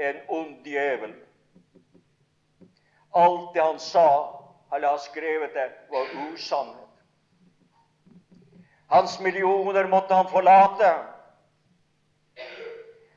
en 0.03 0.19
ond 0.29 0.57
djevel? 0.67 1.15
Alt 3.15 3.53
det 3.55 3.63
han 3.63 3.79
sa, 3.79 4.09
eller 4.75 4.97
har 4.97 5.03
skrevet 5.05 5.55
det, 5.55 5.69
var 5.91 6.11
usannhet. 6.33 6.81
Hans 8.91 9.21
millioner 9.21 9.87
måtte 9.87 10.15
han 10.15 10.27
forlate. 10.29 10.91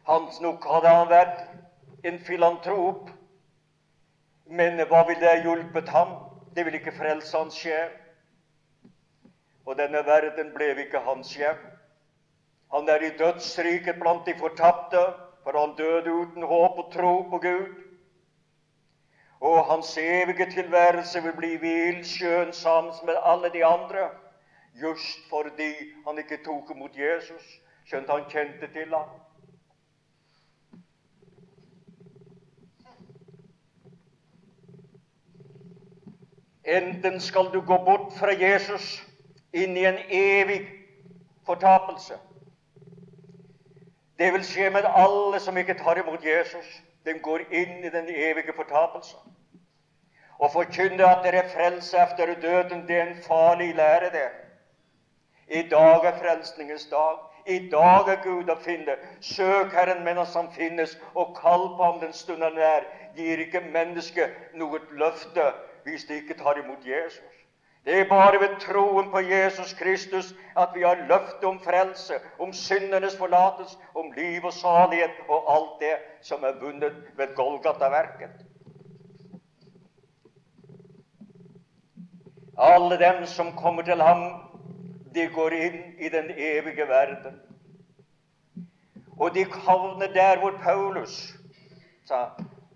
Hans 0.05 0.37
nok 0.41 0.63
hadde 0.69 0.93
han 0.93 1.09
vært 1.09 1.46
en 2.07 2.19
filantrop. 2.19 3.09
Men 4.45 4.79
hva 4.87 5.03
ville 5.07 5.21
det 5.21 5.43
hjulpet 5.43 5.89
ham? 5.89 6.13
Det 6.55 6.65
vil 6.65 6.79
ikke 6.79 6.95
frelse 6.95 7.37
hans 7.37 7.57
sjel. 7.59 7.91
Og 9.67 9.75
denne 9.79 10.03
verden 10.07 10.53
ble 10.55 10.71
ikke 10.85 11.03
hans 11.03 11.33
hjem. 11.35 11.59
Han 12.71 12.87
er 12.89 13.03
i 13.03 13.15
dødsriket 13.19 13.99
blant 13.99 14.25
de 14.25 14.35
fortapte, 14.39 15.03
for 15.43 15.59
han 15.59 15.75
døde 15.77 16.11
uten 16.11 16.43
håp 16.43 16.79
og 16.79 16.89
tro 16.93 17.13
på 17.29 17.39
Gud. 17.43 17.75
Og 19.39 19.65
hans 19.65 19.97
evige 19.97 20.49
tilværelse 20.51 21.21
vil 21.23 21.35
bli 21.37 21.53
hvilskjønn 21.61 22.53
sammen 22.53 22.93
med 23.05 23.19
alle 23.23 23.51
de 23.53 23.65
andre, 23.65 24.09
just 24.81 25.29
fordi 25.29 25.71
han 26.07 26.17
ikke 26.17 26.41
tok 26.45 26.71
imot 26.75 26.97
Jesus, 26.97 27.45
skjønt 27.85 28.09
han 28.09 28.25
kjente 28.31 28.71
til 28.73 28.95
ham. 28.95 29.26
Enten 36.67 37.19
skal 37.19 37.51
du 37.53 37.61
gå 37.61 37.77
bort 37.85 38.13
fra 38.19 38.33
Jesus 38.35 39.03
inn 39.53 39.77
i 39.77 39.85
en 39.87 39.99
evig 40.11 40.59
fortapelse. 41.47 42.17
Det 44.19 44.33
vil 44.33 44.43
skje 44.43 44.69
med 44.75 44.87
alle 44.89 45.39
som 45.39 45.57
ikke 45.57 45.77
tar 45.79 46.01
imot 46.01 46.25
Jesus. 46.25 46.65
Den 47.05 47.21
går 47.23 47.45
inn 47.55 47.85
i 47.85 47.91
den 47.93 48.09
evige 48.09 48.55
fortapelse. 48.57 49.15
Å 50.43 50.49
forkynne 50.51 51.05
at 51.07 51.23
dere 51.23 51.45
er 51.45 51.53
frelse 51.53 51.97
etter 52.03 52.33
døden, 52.41 52.83
det 52.87 52.97
er 52.97 53.07
en 53.07 53.23
farlig 53.23 53.71
lære, 53.75 54.11
det. 54.13 54.27
I 55.47 55.63
dag 55.71 56.05
er 56.05 56.19
frelsningens 56.19 56.85
dag. 56.91 57.23
I 57.47 57.69
dag 57.71 58.09
er 58.11 58.19
Gud 58.23 58.49
å 58.51 58.57
finne. 58.59 58.97
Søk 59.23 59.71
Herren 59.71 60.03
mens 60.03 60.35
Han 60.35 60.51
finnes, 60.51 60.97
og 61.15 61.31
kall 61.39 61.69
på 61.77 61.83
Ham 61.83 62.01
den 62.03 62.13
stunden 62.13 62.43
han 62.43 62.57
er. 62.59 62.89
Gir 63.15 63.39
ikke 63.39 63.63
mennesket 63.71 64.35
noe 64.59 64.81
løfte 64.91 65.47
hvis 65.87 66.03
de 66.03 66.13
ikke 66.13 66.33
tar 66.33 66.57
imot 66.57 66.85
Jesus. 66.85 67.35
Det 67.85 67.99
er 67.99 68.09
bare 68.09 68.39
ved 68.41 68.59
troen 68.59 69.11
på 69.11 69.19
Jesus 69.19 69.73
Kristus 69.73 70.35
at 70.57 70.69
vi 70.75 70.81
har 70.81 70.95
løftet 70.95 71.43
om 71.43 71.59
frelse, 71.59 72.13
om 72.39 72.53
syndenes 72.53 73.17
forlatelse, 73.17 73.77
om 73.95 74.11
liv 74.11 74.45
og 74.45 74.53
salighet 74.53 75.11
og 75.29 75.55
alt 75.55 75.79
det 75.79 75.93
som 76.21 76.43
er 76.43 76.59
vunnet 76.61 76.95
ved 77.17 77.35
Golgata-verket. 77.35 78.29
Alle 82.57 82.99
dem 82.99 83.25
som 83.25 83.55
kommer 83.57 83.81
til 83.81 84.01
ham, 84.01 84.23
de 85.15 85.29
går 85.35 85.49
inn 85.49 85.79
i 85.99 86.09
den 86.09 86.31
evige 86.35 86.87
verden. 86.87 87.39
Og 89.19 89.35
de 89.35 89.45
havner 89.45 90.13
der 90.13 90.39
hvor 90.39 90.59
Paulus 90.63 91.33
sa 92.05 92.25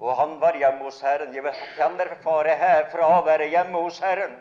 og 0.02 0.16
han 0.18 0.39
var 0.41 0.58
hjemme 0.58 0.84
hos 0.84 1.02
Herren. 1.02 1.36
Jeg 1.36 1.43
vil 1.43 1.52
heller 1.78 2.16
fare 2.24 2.56
herfra 2.58 3.20
og 3.20 3.26
være 3.26 3.49
hjemme 3.49 3.82
hos 3.82 3.99
Herren. 3.99 4.34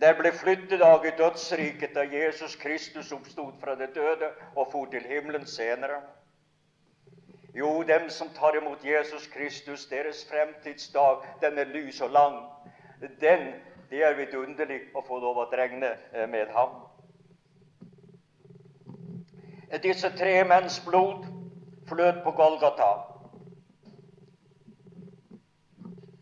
Der 0.00 0.14
ble 0.14 0.32
flyttedag 0.32 1.06
i 1.06 1.10
dødsriket 1.18 1.94
da 1.94 2.06
Jesus 2.12 2.56
Kristus 2.56 3.12
oppstod 3.12 3.52
fra 3.60 3.74
det 3.74 3.90
døde 3.94 4.30
og 4.56 4.68
for 4.72 4.84
til 4.84 5.02
himmelen 5.02 5.46
senere. 5.46 5.98
Jo, 7.54 7.82
dem 7.82 8.08
som 8.08 8.28
tar 8.28 8.54
imot 8.54 8.84
Jesus 8.84 9.26
Kristus, 9.26 9.86
deres 9.86 10.30
fremtidsdag, 10.30 11.16
den 11.42 11.58
er 11.58 11.64
lys 11.64 12.00
og 12.00 12.10
lang. 12.10 12.38
Den, 13.20 13.54
det 13.90 14.04
er 14.04 14.14
vidunderlig 14.14 14.80
å 14.94 15.02
få 15.02 15.18
lov 15.18 15.42
å 15.42 15.50
regne 15.50 15.96
eh, 16.14 16.28
med 16.30 16.54
ham. 16.54 16.78
Disse 19.82 20.14
tre 20.16 20.44
menns 20.44 20.78
blod 20.86 21.26
fløt 21.88 22.22
på 22.22 22.30
Golgata. 22.30 23.09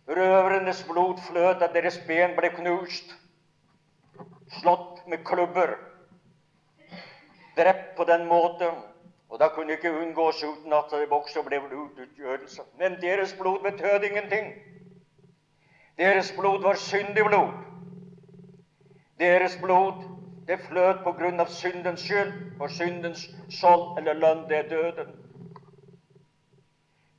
Røvernes 0.08 0.84
blod 0.88 1.18
fløt, 1.28 1.62
at 1.62 1.74
deres 1.74 1.98
ben 2.06 2.36
ble 2.36 2.50
knust, 2.56 3.12
slått 4.60 5.06
med 5.06 5.24
klubber. 5.24 5.76
drept 7.58 7.96
på 7.96 8.04
den 8.04 8.26
måten. 8.26 8.74
Og 9.28 9.40
da 9.40 9.48
kunne 9.48 9.72
ikke 9.72 9.92
unngås 9.92 10.44
uten 10.44 10.72
at 10.72 10.84
det 10.90 11.08
også 11.12 11.42
ble 11.42 11.58
blodutgjørelse. 11.60 12.62
Men 12.78 13.00
deres 13.00 13.34
blod 13.40 13.58
betød 13.62 14.04
ingenting. 14.04 14.52
Deres 15.98 16.32
blod 16.38 16.62
var 16.62 16.74
syndig 16.74 17.24
blod. 17.24 17.50
Deres 19.18 19.58
blod 19.62 19.92
det 20.48 20.60
fløt 20.64 21.02
på 21.04 21.12
grunn 21.12 21.40
av 21.42 21.50
syndens 21.52 22.00
skyld, 22.00 22.30
for 22.56 22.72
syndens 22.72 23.26
skjold 23.52 23.98
eller 24.00 24.16
lønn, 24.16 24.46
det 24.48 24.56
er 24.56 24.68
døden. 24.70 25.10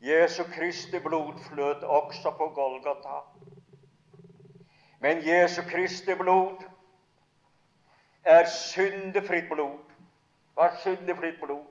Jesu 0.01 0.43
Kristi 0.43 0.99
blod 0.99 1.39
fløt 1.39 1.83
også 1.83 2.31
på 2.37 2.51
Golgata. 2.55 3.19
Men 4.99 5.27
Jesu 5.27 5.61
Kristi 5.61 6.15
blod 6.15 6.63
er 8.23 8.45
syndefritt 8.45 9.49
blod. 9.49 9.79
Var 10.55 10.75
syndefritt 10.79 11.39
blod. 11.45 11.65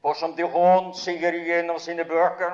For 0.00 0.12
som 0.12 0.36
de 0.36 0.46
Haan 0.48 0.92
sier 0.94 1.34
gjennom 1.44 1.78
sine 1.82 2.04
bøker 2.04 2.52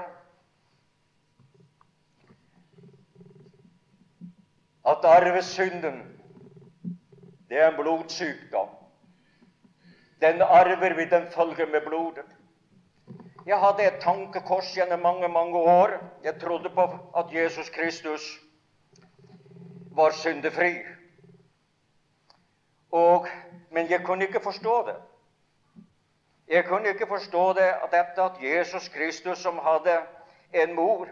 at 4.89 5.05
arvesynden, 5.05 5.99
det 7.49 7.61
er 7.61 7.69
en 7.69 7.77
blodsykdom. 7.77 8.69
Den 10.21 10.43
arver 10.43 10.95
vi, 10.95 11.05
den 11.05 11.27
følger 11.35 11.67
med 11.67 11.81
blodet. 11.87 12.42
Jeg 13.47 13.59
hadde 13.59 13.87
et 13.87 14.01
tankekors 14.01 14.75
gjennom 14.75 15.01
mange, 15.01 15.29
mange 15.29 15.59
år. 15.59 15.91
Jeg 16.25 16.41
trodde 16.41 16.71
på 16.71 16.83
at 17.17 17.33
Jesus 17.35 17.71
Kristus 17.71 18.41
var 19.91 20.11
syndefri. 20.11 20.77
Og, 22.91 23.27
men 23.71 23.91
jeg 23.91 24.05
kunne 24.05 24.25
ikke 24.27 24.41
forstå 24.41 24.87
det. 24.87 24.97
Jeg 26.49 26.65
kunne 26.65 26.89
ikke 26.89 27.07
forstå 27.07 27.53
det 27.53 27.69
at 27.83 27.91
dette 27.91 28.23
at 28.23 28.43
Jesus 28.43 28.89
Kristus, 28.89 29.39
som 29.39 29.59
hadde 29.59 29.99
en 30.53 30.75
mor 30.75 31.09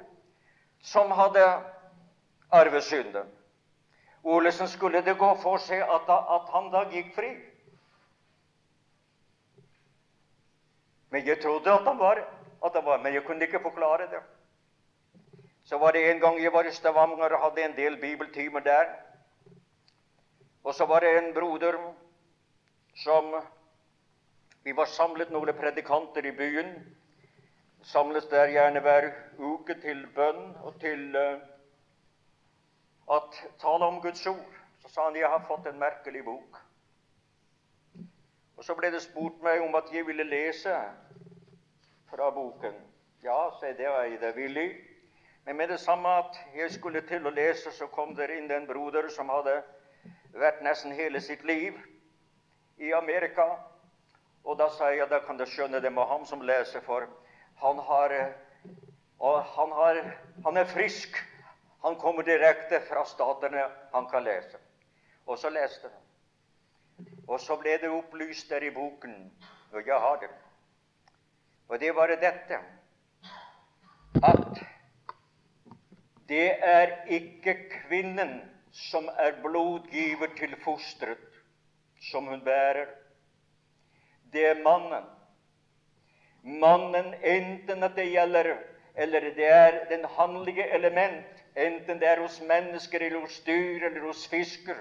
som 0.82 1.10
hadde 1.10 1.44
arvesynden 2.50 3.26
Hvordan 4.20 4.68
skulle 4.68 5.04
det 5.04 5.18
gå 5.18 5.34
for 5.42 5.56
seg 5.56 5.80
at, 5.80 6.08
at 6.08 6.48
han 6.52 6.66
da 6.72 6.82
gikk 6.92 7.14
fri? 7.14 7.30
Men 11.11 11.26
jeg 11.26 11.40
trodde 11.42 11.72
at 11.72 11.84
han 11.84 11.98
var, 11.98 12.20
at 12.64 12.72
han 12.74 12.84
var 12.84 12.98
Men 12.98 13.14
jeg 13.14 13.24
kunne 13.24 13.42
ikke 13.42 13.62
forklare 13.62 14.11
det. 14.11 14.22
Så 15.64 15.78
var 15.78 15.92
det 15.92 16.11
en 16.11 16.20
gang 16.20 16.42
jeg 16.42 16.52
var 16.52 16.66
i 16.66 16.72
Stavanger 16.72 17.34
og 17.34 17.42
hadde 17.42 17.64
en 17.64 17.76
del 17.76 17.96
bibeltimer 18.00 18.61
der. 18.61 18.88
Og 20.64 20.74
så 20.74 20.86
var 20.86 21.00
det 21.00 21.18
en 21.18 21.34
broder 21.34 21.78
som 22.94 23.34
Vi 24.64 24.72
var 24.76 24.84
samlet 24.84 25.30
noen 25.32 25.54
predikanter 25.56 26.26
i 26.26 26.32
byen. 26.36 26.74
Samles 27.82 28.26
der 28.28 28.50
gjerne 28.52 28.80
hver 28.84 29.06
uke 29.38 29.74
til 29.80 30.02
bønn 30.14 30.42
og 30.61 30.74
til 30.80 31.16
uh, 31.16 31.40
at 33.16 33.38
tale 33.62 33.86
om 33.86 34.02
Guds 34.02 34.26
ord. 34.26 34.58
Så 34.82 34.92
sa 34.92 35.06
han 35.06 35.16
jeg 35.16 35.28
har 35.28 35.46
fått 35.48 35.66
en 35.66 35.80
merkelig 35.80 36.24
bok. 36.24 36.61
Og 38.61 38.64
Så 38.64 38.74
ble 38.76 38.90
det 38.92 38.98
spurt 39.00 39.38
meg 39.40 39.62
om 39.64 39.72
at 39.78 39.86
jeg 39.88 40.04
ville 40.04 40.24
lese 40.28 40.72
fra 42.11 42.26
boken. 42.30 42.74
Ja, 43.24 43.38
sa 43.56 43.70
det 43.72 43.86
var 43.88 44.02
jeg 44.04 44.18
det 44.20 44.34
villig. 44.36 44.66
Men 45.46 45.56
med 45.56 45.68
det 45.72 45.78
samme 45.80 46.08
at 46.08 46.36
jeg 46.52 46.68
skulle 46.74 47.00
til 47.08 47.24
å 47.24 47.32
lese, 47.32 47.72
så 47.72 47.88
kom 47.88 48.12
det 48.18 48.28
inn 48.34 48.50
en 48.52 48.66
broder 48.68 49.08
som 49.08 49.32
hadde 49.32 49.54
vært 50.36 50.61
nesten 50.61 50.92
hele 50.92 51.22
sitt 51.24 51.40
liv 51.48 51.78
i 52.76 52.92
Amerika. 52.92 53.48
Og 54.44 54.61
da 54.61 54.68
sa 54.76 54.92
jeg 54.92 55.08
da 55.08 55.22
kan 55.24 55.40
du 55.40 55.46
skjønne 55.48 55.80
det 55.80 55.94
med 55.96 56.04
ham 56.12 56.28
som 56.28 56.44
leser, 56.44 56.84
for 56.84 57.08
han, 57.64 57.80
har, 57.88 58.16
han, 59.56 59.72
har, 59.80 60.02
han 60.44 60.61
er 60.61 60.68
frisk. 60.68 61.16
Han 61.80 61.96
kommer 61.96 62.28
direkte 62.28 62.84
fra 62.92 63.08
statene. 63.08 63.70
Han 63.96 64.12
kan 64.12 64.28
lese. 64.28 64.61
Og 65.24 65.40
så 65.40 65.48
leste 65.48 65.88
han. 65.88 66.09
Og 67.28 67.40
så 67.40 67.57
ble 67.57 67.76
det 67.78 67.90
opplyst 67.90 68.51
der 68.51 68.66
i 68.66 68.74
boken, 68.74 69.32
og 69.72 69.86
jeg 69.86 70.01
har 70.01 70.16
det. 70.22 70.30
Og 71.68 71.80
det 71.80 71.94
var 71.94 72.07
dette 72.07 72.59
at 74.26 74.62
det 76.28 76.48
er 76.62 76.92
ikke 77.07 77.55
kvinnen 77.70 78.40
som 78.72 79.09
er 79.18 79.38
blodgiver 79.42 80.34
til 80.38 80.57
fosteret 80.64 81.38
som 82.11 82.26
hun 82.26 82.42
bærer. 82.44 82.86
Det 84.32 84.46
er 84.46 84.62
mannen. 84.62 85.07
Mannen, 86.42 87.14
enten 87.22 87.82
at 87.82 87.96
det 87.96 88.11
gjelder 88.11 88.55
eller 88.94 89.20
det 89.20 89.46
er 89.46 89.84
den 89.88 90.05
handlige 90.05 90.74
element, 90.74 91.26
enten 91.57 92.01
det 92.01 92.09
er 92.09 92.20
hos 92.20 92.40
mennesker 92.40 92.98
eller 92.98 93.20
hos 93.20 93.40
dyr 93.40 93.86
eller 93.86 94.01
hos 94.01 94.28
fisker, 94.28 94.76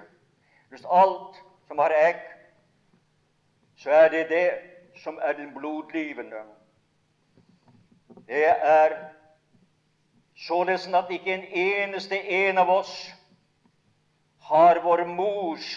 hos 0.72 0.86
alt 0.92 1.38
som 1.70 1.78
har 1.78 1.94
egg, 1.94 2.22
så 3.78 3.92
er 3.92 4.10
det 4.10 4.30
det 4.30 4.48
som 5.04 5.20
er 5.22 5.34
den 5.38 5.54
blodgivende. 5.54 6.42
Det 8.28 8.46
er 8.48 8.96
således 10.48 10.88
at 10.88 11.06
ikke 11.10 11.34
en 11.34 11.46
eneste 11.46 12.18
en 12.18 12.58
av 12.58 12.70
oss 12.70 13.14
har 14.50 14.82
vår 14.82 15.06
mors 15.06 15.70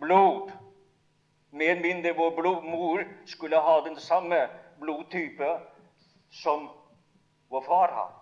blod, 0.00 0.52
med 1.50 1.80
mindre 1.80 2.12
vår 2.16 2.36
blod, 2.36 2.62
mor 2.62 3.04
skulle 3.26 3.56
ha 3.56 3.80
den 3.88 3.96
samme 3.96 4.44
blodtype 4.80 5.56
som 6.30 6.68
vår 7.48 7.64
far 7.66 7.92
har. 7.92 8.12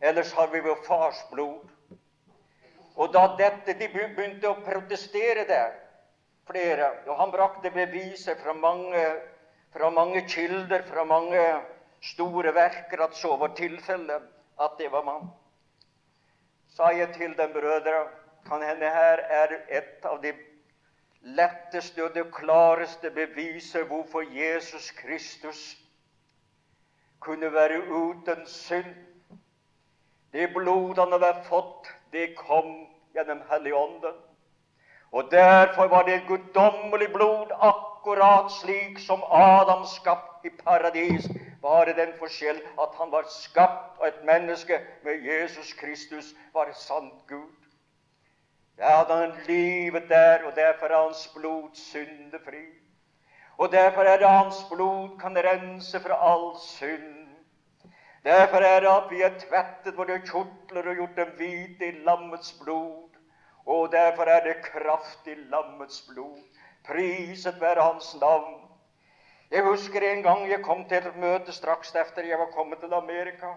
Ellers 0.00 0.32
har 0.32 0.46
vi 0.46 0.60
vår 0.60 0.78
fars 0.86 1.26
blod. 1.32 1.68
Og 2.96 3.12
da 3.12 3.28
dette, 3.38 3.76
de 3.78 3.88
begynte 3.92 4.48
å 4.48 4.62
protestere 4.64 5.44
der, 5.48 5.85
flere. 6.46 6.90
Og 7.06 7.16
han 7.20 7.32
brakte 7.34 7.70
beviser 7.70 8.38
fra 8.42 8.52
mange, 8.52 9.04
fra 9.72 9.90
mange 9.90 10.22
kilder, 10.28 10.82
fra 10.88 11.04
mange 11.04 11.42
store 12.02 12.54
verker, 12.54 13.02
at 13.02 13.16
så 13.16 13.36
var 13.36 13.54
tilfellet, 13.56 14.22
at 14.60 14.78
det 14.78 14.92
var 14.92 15.04
mann. 15.04 15.30
Sa 16.76 16.92
jeg 16.92 17.14
til 17.14 17.36
dem, 17.38 17.52
brødre, 17.52 18.06
kan 18.46 18.62
hende 18.62 18.90
her 18.90 19.18
er 19.18 19.56
et 19.68 20.04
av 20.04 20.20
de 20.22 20.32
letteste 21.26 22.04
og 22.04 22.14
det 22.14 22.28
klareste 22.34 23.10
beviser 23.10 23.86
hvorfor 23.88 24.22
Jesus 24.30 24.90
Kristus 24.94 25.62
kunne 27.20 27.52
være 27.52 27.80
uten 27.90 28.46
synd. 28.46 28.92
Det 30.32 30.52
blod 30.54 31.00
han 31.00 31.16
hadde 31.16 31.32
fått, 31.48 31.88
det 32.12 32.36
kom 32.38 32.86
gjennom 33.16 33.42
Helligånden. 33.50 34.14
Og 35.12 35.28
derfor 35.30 35.86
var 35.86 36.02
det 36.02 36.22
guddommelig 36.28 37.08
blod, 37.12 37.46
akkurat 37.60 38.52
slik 38.52 38.98
som 38.98 39.22
Adam 39.30 39.84
skapt 39.84 40.44
i 40.44 40.50
paradis. 40.64 41.28
Bare 41.62 41.94
den 41.96 42.12
forskjell 42.18 42.60
at 42.82 42.98
han 42.98 43.12
var 43.12 43.24
skapt 43.30 44.00
av 44.00 44.08
et 44.08 44.24
menneske 44.24 44.80
med 45.04 45.22
Jesus 45.24 45.72
Kristus, 45.72 46.34
var 46.54 46.72
sant 46.74 47.26
Gud. 47.28 47.54
Der 48.76 48.96
hadde 48.96 49.14
han 49.14 49.32
livet 49.46 50.08
der, 50.08 50.44
og 50.44 50.56
derfor 50.56 50.86
er 50.86 51.02
hans 51.02 51.30
blod 51.36 51.70
syndefri. 51.74 52.66
Og 53.58 53.72
derfor 53.72 54.00
er 54.00 54.18
det 54.18 54.28
hans 54.28 54.66
blod 54.72 55.18
kan 55.20 55.36
rense 55.36 56.00
fra 56.00 56.32
all 56.32 56.56
synd. 56.60 57.28
Derfor 58.24 58.56
er 58.56 58.80
det 58.80 58.88
at 58.88 59.10
vi 59.10 59.22
er 59.22 59.38
tvettet 59.38 59.96
våre 59.96 60.18
kjortler 60.26 60.88
og 60.90 60.94
gjort 60.94 61.16
dem 61.16 61.28
hvite 61.38 61.88
i 61.88 61.98
lammets 62.04 62.52
blod. 62.64 63.05
Og 63.66 63.92
derfor 63.92 64.22
er 64.30 64.44
det 64.44 64.62
kraft 64.62 65.26
i 65.26 65.34
lammets 65.34 66.02
blod. 66.08 66.38
Priset 66.86 67.60
være 67.60 67.82
Hans 67.82 68.16
navn. 68.20 68.60
Jeg 69.50 69.62
husker 69.64 70.02
en 70.02 70.22
gang 70.22 70.50
jeg 70.50 70.62
kom 70.62 70.84
til 70.88 70.96
et 71.06 71.16
møte 71.22 71.52
straks 71.52 71.94
etter 71.94 72.26
jeg 72.26 72.38
var 72.38 72.52
kommet 72.54 72.78
til 72.82 72.94
Amerika. 72.94 73.54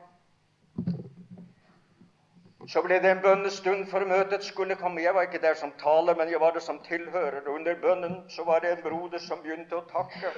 Så 2.70 2.82
ble 2.86 3.00
det 3.02 3.12
en 3.12 3.22
bønnestund 3.22 3.86
før 3.90 4.06
møtet 4.06 4.44
skulle 4.46 4.76
komme. 4.76 5.02
Jeg 5.02 5.16
var 5.16 5.26
ikke 5.26 5.42
der 5.42 5.54
som 5.58 5.72
taler, 5.82 6.16
men 6.16 6.30
jeg 6.30 6.40
var 6.40 6.52
der 6.54 6.60
som 6.60 6.80
tilhører. 6.86 7.48
Under 7.50 7.76
bønnen 7.82 8.30
så 8.30 8.44
var 8.46 8.60
det 8.60 8.72
en 8.72 8.84
broder 8.84 9.18
som 9.18 9.42
begynte 9.42 9.78
å 9.78 9.86
takke. 9.90 10.34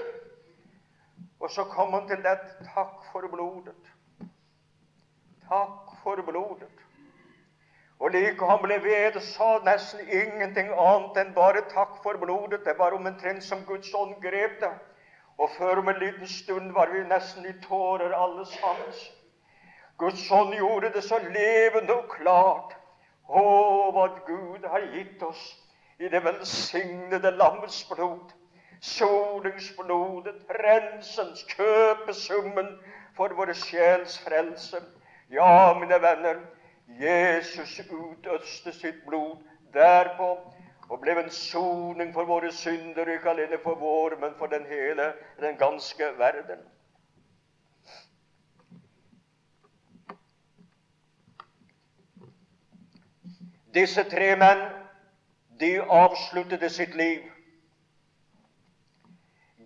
Og 1.39 1.49
så 1.49 1.63
kom 1.63 1.93
han 1.93 2.07
til 2.07 2.23
dette. 2.23 2.69
Takk 2.75 3.03
for 3.11 3.27
blodet. 3.27 3.91
Takk 5.49 5.91
for 6.03 6.23
blodet. 6.27 6.80
Og 8.01 8.11
like 8.11 8.45
han 8.49 8.61
ble 8.63 8.79
ved, 8.83 9.19
sa 9.21 9.59
nesten 9.65 10.07
ingenting 10.09 10.71
annet 10.73 11.17
enn 11.21 11.33
bare 11.35 11.61
takk 11.69 11.99
for 12.03 12.17
blodet. 12.17 12.63
Det 12.65 12.73
var 12.79 12.95
omtrent 12.97 13.43
som 13.45 13.61
Guds 13.67 13.93
ånd 13.93 14.15
grep 14.23 14.57
det. 14.63 14.71
Og 15.37 15.49
før 15.57 15.83
om 15.83 15.89
en 15.89 15.99
liten 16.01 16.27
stund 16.27 16.71
var 16.73 16.89
vi 16.93 17.03
nesten 17.05 17.45
i 17.45 17.53
tårer 17.61 18.13
alle 18.17 18.45
sammen. 18.49 18.93
Guds 20.01 20.23
ånd 20.31 20.55
gjorde 20.57 20.89
det 20.95 21.03
så 21.05 21.19
levende 21.21 21.93
og 21.93 22.09
klart. 22.15 22.73
Å, 23.29 23.43
hva 23.93 24.07
Gud 24.25 24.65
har 24.67 24.87
gitt 24.95 25.21
oss 25.23 25.43
i 26.01 26.09
det 26.09 26.23
velsignede 26.25 27.31
lammets 27.37 27.83
blod, 27.89 28.33
Solingsblodet, 28.81 30.39
rensens, 30.57 31.43
kjøpesummen 31.53 32.71
for 33.13 33.37
vår 33.37 33.53
sjels 33.53 34.17
frelse. 34.25 34.81
Ja, 35.29 35.77
mine 35.77 36.01
venner, 36.01 36.41
Jesus 36.99 37.79
utøste 37.89 38.73
sitt 38.73 39.05
blod 39.05 39.37
derpå 39.73 40.35
og 40.91 40.99
ble 40.99 41.15
en 41.21 41.29
soning 41.31 42.11
for 42.13 42.27
våre 42.27 42.51
synder, 42.51 43.07
ikke 43.07 43.29
alene 43.31 43.59
for 43.63 43.79
vår, 43.79 44.17
men 44.19 44.33
for 44.37 44.51
den 44.51 44.65
hele, 44.67 45.13
den 45.39 45.57
ganske 45.57 46.11
verden. 46.17 46.65
Disse 53.73 54.03
tre 54.03 54.33
menn, 54.35 54.65
de 55.59 55.77
avsluttet 55.79 56.71
sitt 56.71 56.95
liv. 56.99 57.23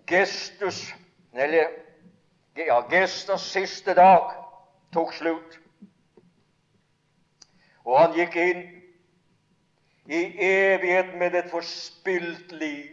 Gestus, 0.06 0.94
eller 1.34 1.74
ja, 2.56 2.78
Gestas 2.90 3.50
siste 3.50 3.94
dag 3.98 4.30
tok 4.94 5.10
slutt. 5.14 5.58
Og 7.86 7.98
han 8.00 8.16
gikk 8.18 8.36
inn 8.42 8.62
i 10.10 10.22
evighet 10.42 11.14
med 11.18 11.34
et 11.38 11.50
forspilt 11.50 12.52
liv, 12.58 12.90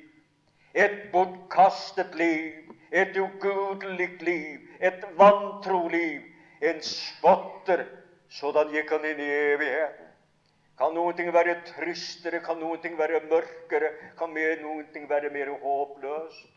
et 0.73 1.09
bortkastet 1.13 2.13
liv, 2.17 2.71
et 2.93 3.17
ugudelig 3.17 4.21
liv, 4.21 4.69
et 4.79 5.05
vantro 5.17 5.87
liv, 5.89 6.21
en 6.61 6.81
spotter. 6.85 7.85
Sådan 8.33 8.71
gikk 8.73 8.89
han 8.93 9.05
inn 9.05 9.21
i 9.21 9.29
evigheten. 9.53 10.09
Kan 10.77 10.95
noen 10.97 11.17
ting 11.17 11.29
være 11.33 11.59
trystere, 11.67 12.41
kan 12.41 12.57
noen 12.57 12.81
ting 12.81 12.97
være 12.97 13.21
mørkere, 13.29 13.91
kan 14.17 14.33
noen 14.33 14.87
ting 14.93 15.09
være 15.09 15.29
mer 15.29 15.51
håpløst? 15.61 16.49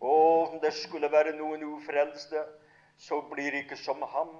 Og 0.00 0.54
om 0.54 0.60
det 0.60 0.72
skulle 0.74 1.12
være 1.12 1.36
noen 1.36 1.62
ufrelste, 1.64 2.44
så 2.98 3.20
blir 3.30 3.52
det 3.52 3.64
ikke 3.64 3.76
som 3.76 4.02
ham. 4.02 4.32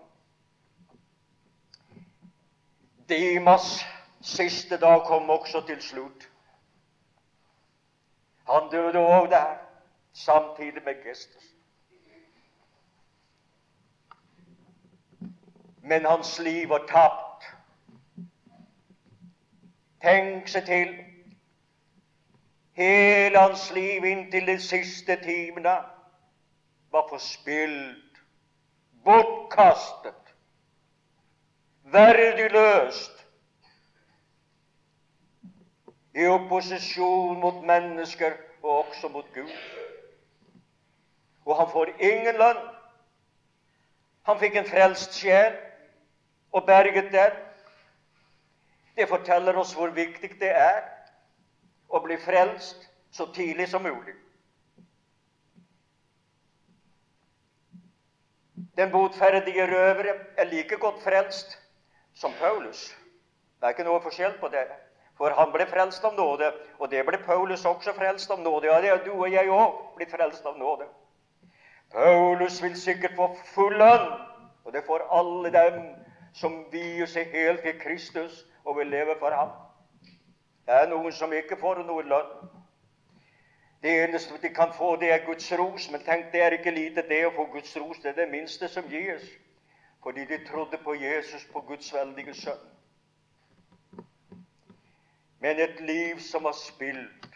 Dimas 3.08 3.84
Siste 4.22 4.76
dag 4.80 5.02
kom 5.06 5.30
også 5.30 5.60
til 5.66 5.82
slutt. 5.82 6.28
Han 8.46 8.70
døde 8.70 8.98
òg 8.98 9.30
der, 9.30 9.56
samtidig 10.12 10.82
med 10.84 11.02
Gestus. 11.04 11.44
Men 15.82 16.04
hans 16.04 16.38
liv 16.38 16.68
var 16.68 16.86
tapt. 16.88 17.48
Tenk 20.02 20.48
seg 20.48 20.66
til. 20.66 20.94
Hele 22.78 23.38
hans 23.38 23.70
liv 23.74 24.04
inntil 24.04 24.46
de 24.46 24.58
siste 24.60 25.18
timene 25.22 25.74
var 26.92 27.08
forspilt, 27.10 28.22
bortkastet, 29.04 30.21
verdiløst 31.92 33.18
i 36.14 36.26
opposisjon 36.28 37.40
mot 37.40 37.64
mennesker 37.64 38.36
og 38.62 38.78
også 38.78 39.08
mot 39.08 39.28
Gud. 39.34 39.52
Og 41.44 41.56
han 41.56 41.70
får 41.72 41.94
ingen 41.98 42.38
lønn. 42.38 42.60
Han 44.28 44.38
fikk 44.38 44.56
en 44.60 44.68
frelst 44.68 45.16
sjel 45.18 45.56
og 46.52 46.66
berget 46.66 47.10
den. 47.12 47.38
Det 48.96 49.08
forteller 49.08 49.56
oss 49.58 49.72
hvor 49.74 49.90
viktig 49.96 50.36
det 50.40 50.52
er 50.52 50.84
å 51.88 52.00
bli 52.04 52.18
frelst 52.20 52.86
så 53.12 53.26
tidlig 53.34 53.68
som 53.72 53.82
mulig. 53.82 54.14
Den 58.76 58.92
botferdige 58.92 59.66
røvere 59.68 60.14
er 60.36 60.48
like 60.48 60.78
godt 60.80 61.02
frelst 61.04 61.58
som 62.22 62.32
Paulus. 62.38 62.86
Det 63.58 63.66
er 63.66 63.74
ikke 63.74 63.86
noe 63.86 64.02
forskjell 64.02 64.38
på 64.40 64.50
det. 64.54 64.66
For 65.18 65.34
han 65.36 65.50
ble 65.54 65.66
frelst 65.70 66.04
av 66.06 66.14
nåde, 66.16 66.48
og 66.78 66.90
det 66.90 67.02
ble 67.06 67.18
Paulus 67.26 67.64
også 67.68 67.94
frelst 67.98 68.30
av 68.30 68.40
nåde. 68.42 68.70
Ja, 68.70 68.80
det 68.82 68.90
er 68.90 69.02
du 69.04 69.12
og 69.12 69.28
jeg 69.30 69.50
òg 69.50 69.74
blitt 69.98 70.14
frelst 70.14 70.46
av 70.46 70.56
nåde. 70.58 70.86
Paulus 71.92 72.62
vil 72.62 72.78
sikkert 72.78 73.18
få 73.18 73.28
full 73.52 73.76
lønn, 73.78 74.08
og 74.64 74.72
det 74.72 74.84
får 74.86 75.04
alle 75.18 75.52
dem 75.52 75.82
som 76.34 76.62
vier 76.72 77.10
seg 77.10 77.34
helt 77.34 77.60
til 77.66 77.76
Kristus 77.82 78.40
og 78.64 78.78
vil 78.78 78.90
leve 78.94 79.18
for 79.20 79.34
ham. 79.36 79.52
Det 80.66 80.78
er 80.78 80.88
noen 80.88 81.12
som 81.12 81.32
ikke 81.34 81.58
får 81.60 81.82
noe 81.84 82.06
lønn. 82.06 82.50
Det 83.82 83.92
eneste 84.04 84.38
de 84.40 84.48
kan 84.54 84.72
få, 84.72 84.94
det 84.96 85.10
er 85.12 85.26
Guds 85.26 85.52
ros. 85.58 85.90
Men 85.90 86.04
tenk, 86.06 86.30
det 86.32 86.42
er 86.42 86.54
ikke 86.56 86.70
lite 86.70 87.02
det 87.08 87.24
å 87.26 87.34
få 87.34 87.48
Guds 87.52 87.74
ros. 87.76 87.98
Det 87.98 88.14
er 88.14 88.20
det 88.22 88.30
minste 88.30 88.70
som 88.70 88.86
gis. 88.88 89.26
Fordi 90.02 90.24
de 90.24 90.44
trodde 90.44 90.78
på 90.84 90.94
Jesus, 90.94 91.44
på 91.52 91.60
Guds 91.60 91.94
veldige 91.94 92.34
sønn 92.34 92.68
men 95.42 95.58
et 95.58 95.80
liv 95.80 96.20
som 96.20 96.44
var 96.44 96.52
spilt. 96.54 97.26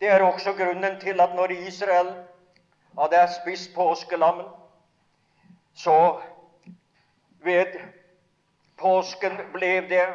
Det 0.00 0.08
er 0.08 0.22
også 0.22 0.52
grunnen 0.52 1.00
til 1.00 1.20
at 1.20 1.34
når 1.36 1.52
Israel 1.68 2.08
hadde 2.98 3.28
spist 3.36 3.74
påskelammen, 3.74 4.46
så 5.74 6.20
ved 7.44 7.78
påsken 8.78 9.38
ble 9.52 9.70
det 9.92 10.08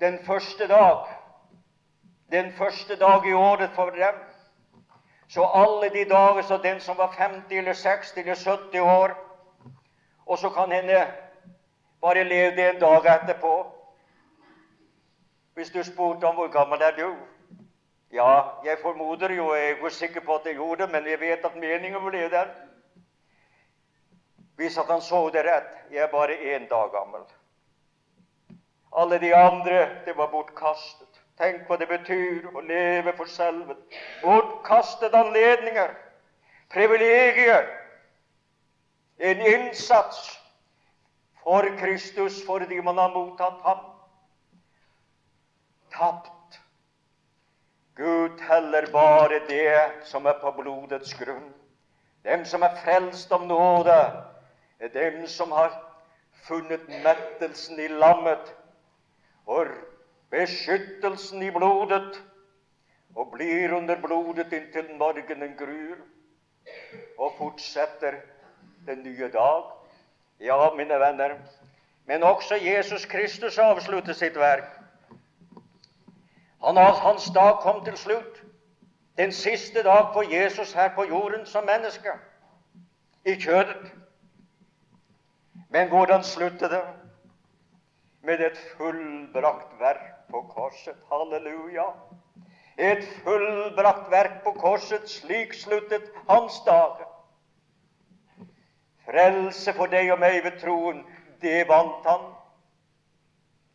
den 0.00 0.18
første 0.26 0.68
dag 0.68 1.06
den 2.30 2.52
første 2.52 2.96
dag 2.96 3.26
i 3.26 3.32
året 3.32 3.70
for 3.74 3.90
dem. 3.90 4.14
Så 5.30 5.44
alle 5.44 5.88
de 5.94 6.04
dager 6.10 6.42
så 6.42 6.56
den 6.56 6.80
som 6.80 6.96
var 6.98 7.12
50 7.12 7.58
eller 7.58 7.72
60 7.72 8.16
eller 8.16 8.34
70 8.34 8.80
år 8.80 9.14
Og 10.26 10.38
så 10.38 10.50
kan 10.50 10.72
hende 10.72 11.06
bare 12.00 12.24
levde 12.24 12.70
en 12.70 12.80
dag 12.80 13.06
etterpå. 13.06 13.66
Hvis 15.54 15.70
du 15.70 15.82
spurte 15.82 16.24
om 16.24 16.34
hvor 16.34 16.48
gammel 16.48 16.82
er 16.82 16.96
du? 16.96 17.16
Ja, 18.12 18.42
jeg 18.64 18.78
formoder 18.82 19.30
jo, 19.30 19.54
jeg 19.54 19.70
er 19.70 19.88
sikker 19.88 20.20
på 20.20 20.34
at 20.34 20.46
jeg 20.46 20.54
gjorde 20.54 20.82
det, 20.82 20.92
men 20.92 21.06
jeg 21.06 21.20
vet 21.20 21.44
at 21.44 21.56
meningen 21.56 22.04
ble 22.04 22.30
den. 22.30 22.48
Hvis 24.56 24.78
at 24.78 24.86
han 24.86 25.00
så 25.00 25.28
det 25.28 25.44
rett. 25.44 25.70
Jeg 25.90 26.02
er 26.02 26.10
bare 26.10 26.38
én 26.54 26.68
dag 26.68 26.90
gammel. 26.92 27.26
Alle 28.96 29.18
de 29.20 29.34
andre, 29.34 30.04
det 30.06 30.16
var 30.16 30.30
bortkastet. 30.30 31.09
Tenk 31.40 31.68
hva 31.68 31.78
det 31.80 31.88
betyr 31.88 32.50
å 32.52 32.60
leve 32.60 33.14
for 33.16 33.30
selvet. 33.32 33.78
Bortkastede 34.20 35.16
anledninger, 35.16 35.94
privilegier, 36.68 37.64
en 39.20 39.40
innsats 39.48 40.18
for 41.40 41.64
Kristus 41.80 42.42
fordi 42.44 42.80
man 42.84 43.00
har 43.00 43.14
mottatt 43.14 43.62
ham. 43.64 43.80
Tapt. 45.96 46.60
Gud 47.96 48.36
teller 48.46 48.86
bare 48.92 49.40
det 49.48 50.04
som 50.08 50.26
er 50.26 50.36
på 50.40 50.52
blodets 50.60 51.14
grunn. 51.16 51.50
Dem 52.24 52.44
som 52.44 52.62
er 52.62 52.76
frelst 52.84 53.32
av 53.32 53.46
nåde, 53.48 53.96
er 54.80 54.92
dem 54.92 55.24
som 55.28 55.52
har 55.52 55.72
funnet 56.44 56.84
mettelsen 57.04 57.80
i 57.80 57.88
lammet 57.88 58.52
og 59.46 59.72
beskyttelsen 60.30 61.42
i 61.42 61.50
blodet, 61.50 62.22
og 63.14 63.32
blir 63.32 63.72
under 63.74 63.98
blodet 64.00 64.52
inntil 64.52 64.92
morgenen 64.98 65.56
grur, 65.58 65.96
og 67.18 67.32
fortsetter 67.38 68.20
den 68.86 69.02
nye 69.02 69.28
dag. 69.32 69.64
Ja, 70.40 70.70
mine 70.76 71.00
venner, 71.00 71.34
men 72.06 72.22
også 72.22 72.54
Jesus 72.54 73.06
Kristus 73.06 73.58
avsluttet 73.58 74.16
sitt 74.16 74.38
verk. 74.38 74.70
Han, 76.64 76.76
hans 76.76 77.30
dag 77.34 77.58
kom 77.60 77.84
til 77.84 77.96
slutt. 77.96 78.44
Den 79.18 79.32
siste 79.32 79.82
dag 79.82 80.12
for 80.12 80.22
Jesus 80.22 80.72
her 80.72 80.94
på 80.94 81.04
jorden 81.04 81.46
som 81.46 81.64
menneske. 81.64 82.12
I 83.24 83.34
kjødet. 83.34 83.92
Men 85.68 85.88
hvordan 85.88 86.24
sluttet 86.24 86.70
det? 86.70 86.82
Med 88.22 88.40
et 88.40 88.58
fullbrakt 88.76 89.78
verk 89.80 90.19
på 90.30 90.42
korset. 90.42 90.96
Halleluja! 91.10 91.86
Et 92.76 93.04
fullbrakt 93.24 94.10
verk 94.10 94.42
på 94.44 94.52
korset. 94.52 95.08
Slik 95.08 95.54
sluttet 95.54 96.10
hans 96.28 96.60
dager. 96.66 97.08
Frelse 99.06 99.74
for 99.74 99.90
deg 99.90 100.12
og 100.14 100.20
meg 100.22 100.42
ved 100.44 100.60
troen, 100.62 101.02
det 101.42 101.64
vant 101.68 102.06
han. 102.06 102.28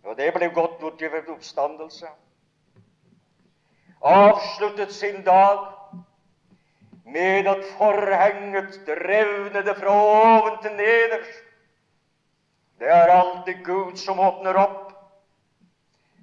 Og 0.05 0.17
det 0.17 0.29
ble 0.35 0.51
godt 0.53 0.79
gjort 0.79 1.01
ved 1.01 1.29
oppstandelse. 1.33 2.07
Avsluttet 4.05 4.93
sin 4.93 5.23
dag 5.25 5.65
med 7.05 7.47
at 7.47 7.63
forhenget 7.77 8.79
revnede 8.87 9.75
fra 9.75 9.91
oven 9.91 10.61
til 10.61 10.71
nederst. 10.77 11.43
Det 12.79 12.89
er 12.91 13.11
alltid 13.11 13.63
Gud 13.63 13.95
som 13.97 14.19
åpner 14.19 14.57
opp. 14.59 14.84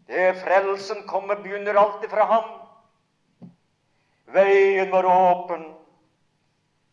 Det 0.07 0.35
frelsen 0.45 1.07
kommer, 1.07 1.37
begynner 1.37 1.75
alltid 1.75 2.11
fra 2.11 2.25
ham. 2.25 2.51
Veien 4.27 4.91
var 4.91 5.05
åpen. 5.05 5.75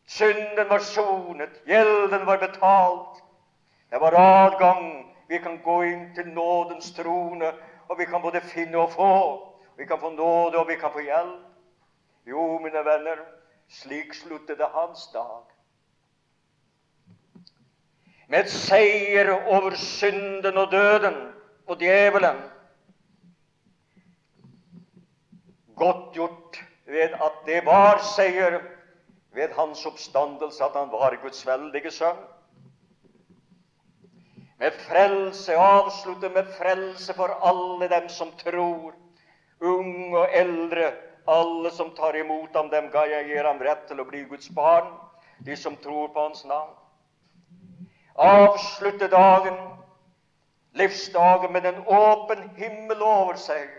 Synden 0.06 0.70
var 0.70 0.80
sonet. 0.80 1.62
Gjelden 1.66 2.26
var 2.26 2.38
betalt. 2.38 3.24
Det 3.90 3.98
var 3.98 4.14
adgang. 4.14 5.16
Vi 5.28 5.40
kan 5.40 5.60
gå 5.64 5.84
inn 5.84 6.16
til 6.16 6.28
nådens 6.28 6.94
trone, 6.96 7.52
og 7.88 8.00
vi 8.00 8.06
kan 8.06 8.22
både 8.22 8.42
finne 8.42 8.78
og 8.78 8.92
få. 8.92 9.14
Vi 9.78 9.86
kan 9.86 10.00
få 10.00 10.10
nåde, 10.10 10.58
og 10.58 10.68
vi 10.68 10.76
kan 10.76 10.92
få 10.92 11.00
hjelp. 11.00 11.46
Jo, 12.26 12.60
mine 12.60 12.86
venner, 12.86 13.22
slik 13.70 14.14
sluttet 14.14 14.62
hans 14.74 15.08
dag. 15.14 15.46
Med 18.28 18.50
seier 18.50 19.32
over 19.34 19.76
synden 19.76 20.58
og 20.58 20.72
døden 20.72 21.16
og 21.68 21.78
djevelen. 21.82 22.42
Godt 25.80 26.14
gjort 26.14 26.60
ved 26.86 27.16
at 27.16 27.40
det 27.46 27.64
var 27.66 28.02
seier 28.16 28.60
ved 29.32 29.54
hans 29.56 29.86
oppstandelse, 29.86 30.64
at 30.64 30.76
han 30.76 30.92
var 30.92 31.16
Guds 31.22 31.46
veldige 31.48 31.92
sønn. 31.92 32.20
Med 34.60 34.72
frelse, 34.72 35.56
avslutte 35.56 36.30
med 36.30 36.50
frelse 36.58 37.14
for 37.14 37.32
alle 37.48 37.88
dem 37.90 38.10
som 38.10 38.32
tror, 38.42 38.94
unge 39.62 40.18
og 40.18 40.28
eldre, 40.34 40.92
alle 41.28 41.72
som 41.72 41.94
tar 41.96 42.18
imot 42.20 42.56
ham, 42.56 42.70
dem 42.70 42.90
ga 42.92 43.06
jeg 43.08 43.30
gir 43.30 43.48
ham 43.48 43.62
rett 43.64 43.86
til 43.88 44.02
å 44.02 44.08
bli 44.08 44.26
Guds 44.28 44.50
barn, 44.56 44.92
de 45.46 45.56
som 45.56 45.78
tror 45.80 46.10
på 46.12 46.26
Hans 46.26 46.44
navn. 46.46 46.74
Avslutte 48.20 49.08
dagen, 49.08 49.56
livsdagen, 50.76 51.54
med 51.54 51.66
en 51.66 51.84
åpen 51.88 52.50
himmel 52.58 53.04
over 53.04 53.40
seg. 53.40 53.70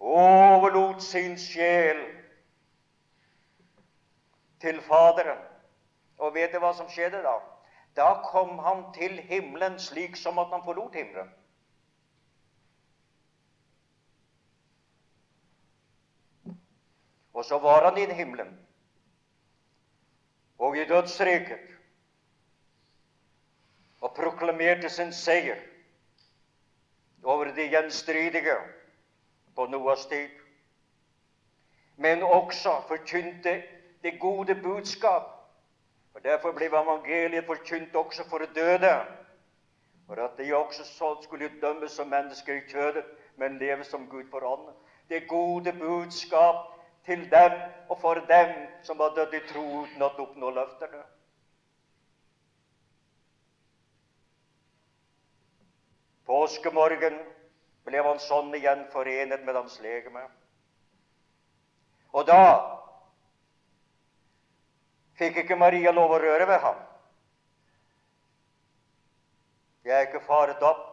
Overlot 0.00 1.02
sin 1.02 1.36
sjel 1.38 2.00
til 4.60 4.80
Faderen. 4.82 5.38
Og 6.18 6.34
vet 6.34 6.52
du 6.52 6.60
hva 6.60 6.72
som 6.76 6.88
skjedde 6.88 7.20
da? 7.24 7.36
Da 7.96 8.08
kom 8.24 8.58
han 8.64 8.86
til 8.96 9.18
himmelen 9.28 9.78
slik 9.80 10.16
som 10.16 10.38
at 10.38 10.52
han 10.52 10.64
forlot 10.64 10.94
himmelen. 10.94 11.30
Og 17.32 17.44
så 17.44 17.58
var 17.58 17.88
han 17.88 17.98
i 17.98 18.04
himmelen 18.14 18.56
og 20.60 20.76
i 20.76 20.84
dødsriket 20.84 21.70
og 24.00 24.12
proklamerte 24.16 24.88
sin 24.92 25.12
seier 25.12 25.56
over 27.22 27.48
de 27.56 27.68
gjenstridige 27.72 28.56
på 29.54 29.66
Noas 29.66 30.06
tid. 30.06 30.30
Men 31.96 32.22
også 32.22 32.80
forkynte 32.88 33.62
det 34.02 34.20
gode 34.20 34.54
budskap. 34.54 35.22
Og 36.14 36.24
Derfor 36.24 36.52
ble 36.52 36.66
evangeliet 36.66 37.46
forkynt 37.46 37.94
også 37.96 38.24
for 38.28 38.38
døde, 38.54 38.94
for 40.06 40.14
at 40.24 40.38
de 40.38 40.54
også 40.56 41.16
skulle 41.22 41.52
dømmes 41.60 41.92
som 41.92 42.06
mennesker 42.06 42.54
i 42.54 42.66
kjødet, 42.70 43.04
men 43.36 43.58
leve 43.58 43.84
som 43.84 44.08
Gud 44.08 44.24
for 44.30 44.44
ånden. 44.44 44.74
Det 45.08 45.28
gode 45.28 45.72
budskap 45.72 46.56
til 47.04 47.30
dem 47.30 47.52
og 47.88 47.98
for 47.98 48.14
dem 48.14 48.66
som 48.82 49.00
har 49.00 49.14
dødd 49.16 49.34
i 49.34 49.40
tro 49.52 49.62
uten 49.82 50.02
å 50.02 50.10
oppnå 50.10 50.50
løftene. 50.50 51.02
Påskemorgen 56.26 57.18
ble 57.90 58.02
han 58.06 58.20
sånn 58.22 58.54
igjen 58.54 58.84
forenet 58.92 59.42
med 59.46 59.56
hans 59.58 59.80
legeme. 59.82 60.22
Og 62.14 62.26
da 62.26 62.42
fikk 65.18 65.42
ikke 65.42 65.58
Maria 65.58 65.92
lov 65.94 66.14
å 66.14 66.20
røre 66.22 66.46
ved 66.46 66.62
ham. 66.62 66.78
Jeg 69.84 69.96
er 69.96 70.08
ikke 70.08 70.22
faret 70.26 70.62
opp. 70.62 70.86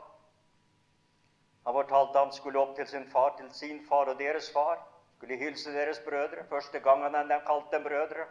Han 1.67 1.75
fortalte 1.75 2.21
han 2.21 2.33
skulle 2.33 2.61
opp 2.61 2.75
til 2.77 2.87
sin 2.87 3.05
far, 3.11 3.33
til 3.37 3.49
sin 3.53 3.81
far 3.85 4.09
og 4.09 4.19
deres 4.19 4.49
far 4.55 4.79
skulle 5.17 5.37
hilse 5.37 5.73
deres 5.73 5.99
brødre. 6.05 6.45
Første 6.49 6.79
gangen 6.79 7.15
han 7.17 7.33
kalte 7.45 7.75
dem 7.75 7.83
brødre. 7.83 8.27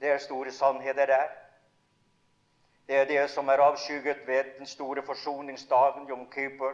Det 0.00 0.10
er 0.10 0.18
store 0.18 0.52
sannheter 0.52 1.06
der. 1.06 1.39
Det 2.90 2.98
er 2.98 3.04
det 3.04 3.30
som 3.30 3.48
er 3.48 3.60
avskygget 3.62 4.26
ved 4.26 4.44
den 4.58 4.66
store 4.66 5.02
forsoningsdagen, 5.06 6.08
Jom 6.08 6.30
Kippur, 6.30 6.72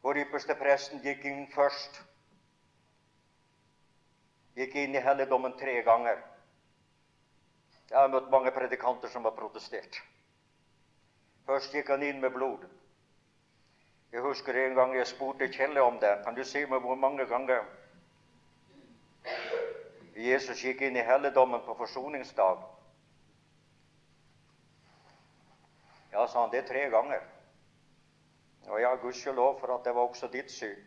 hvor 0.00 0.16
ypperste 0.16 0.54
presten 0.54 1.02
gikk 1.04 1.26
inn 1.28 1.42
først. 1.52 1.98
Gikk 4.56 4.78
inn 4.86 4.96
i 4.96 5.02
helligdommen 5.04 5.52
tre 5.60 5.74
ganger. 5.84 6.22
Jeg 7.90 7.98
har 7.98 8.08
møtt 8.08 8.32
mange 8.32 8.54
predikanter 8.56 9.12
som 9.12 9.28
har 9.28 9.36
protestert. 9.36 10.00
Først 11.44 11.76
gikk 11.76 11.92
han 11.92 12.02
inn 12.08 12.24
med 12.24 12.32
blod. 12.32 12.64
Jeg 14.12 14.24
husker 14.24 14.56
en 14.64 14.80
gang 14.80 14.96
jeg 14.96 15.12
spurte 15.12 15.52
Kjelle 15.52 15.82
om 15.84 16.00
det. 16.00 16.22
Kan 16.24 16.40
du 16.40 16.44
si 16.44 16.64
meg 16.64 16.80
hvor 16.80 16.96
mange 16.96 17.28
ganger 17.28 17.68
Jesus 20.16 20.64
gikk 20.64 20.80
inn 20.88 20.96
i 20.96 21.04
helligdommen 21.04 21.60
på 21.68 21.76
forsoningsdag? 21.84 22.70
Ja, 26.14 26.26
sa 26.28 26.40
han, 26.40 26.50
det 26.50 26.62
er 26.62 26.66
tre 26.66 26.82
ganger. 26.90 27.22
Og 28.70 28.80
ja, 28.80 28.94
gudskjelov 29.02 29.58
for 29.60 29.74
at 29.74 29.84
det 29.84 29.94
var 29.94 30.06
også 30.06 30.28
ditt 30.30 30.50
syn. 30.50 30.78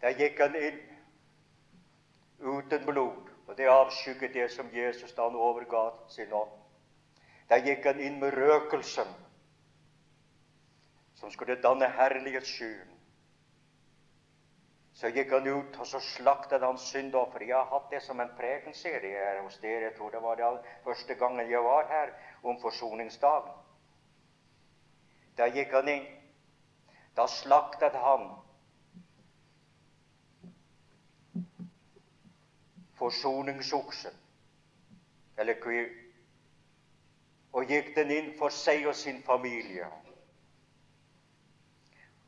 Der 0.00 0.16
gikk 0.16 0.40
han 0.40 0.56
inn 0.56 0.80
uten 2.40 2.86
blod, 2.88 3.28
og 3.46 3.52
det 3.58 3.68
avskygget 3.68 4.32
det 4.32 4.48
som 4.54 4.72
Jesus 4.72 5.12
da 5.12 5.28
han 5.28 5.36
overga 5.36 5.90
sin 6.08 6.32
ånd. 6.32 6.56
Der 7.52 7.60
gikk 7.68 7.84
han 7.84 8.00
inn 8.00 8.16
med 8.20 8.32
røkelsen, 8.32 9.12
som 11.20 11.30
skulle 11.30 11.60
danne 11.60 11.88
herlighetsskyen. 11.98 12.95
Så 14.96 15.10
gikk 15.12 15.32
han 15.34 15.46
ut, 15.46 15.76
og 15.76 15.86
så 15.86 16.00
slaktet 16.00 16.62
han 16.64 16.78
syndoffer. 16.80 17.42
Jeg 17.44 17.56
har 17.56 17.68
hatt 17.68 17.90
det 17.92 18.00
som 18.00 18.20
en 18.20 18.30
prekenserie 18.38 19.12
her 19.12 19.42
hos 19.44 19.58
dere. 19.60 19.90
Jeg 19.90 19.94
tror 19.98 20.14
det 20.14 20.22
var 20.24 20.40
den 20.40 20.56
første 20.84 21.14
gangen 21.20 21.50
jeg 21.50 21.60
var 21.64 21.84
her 21.90 22.14
om 22.42 22.56
forsoningsdagen. 22.62 23.52
Da 25.36 25.50
gikk 25.52 25.74
han 25.76 25.90
inn. 25.92 26.06
Da 27.16 27.26
slaktet 27.28 27.92
han 28.00 28.24
forsoningsoksen, 32.96 34.16
eller 35.36 35.60
og 37.52 37.68
gikk 37.68 37.92
den 37.96 38.10
inn 38.12 38.34
for 38.38 38.52
seg 38.52 38.88
og 38.88 38.96
sin 38.96 39.20
familie. 39.28 39.92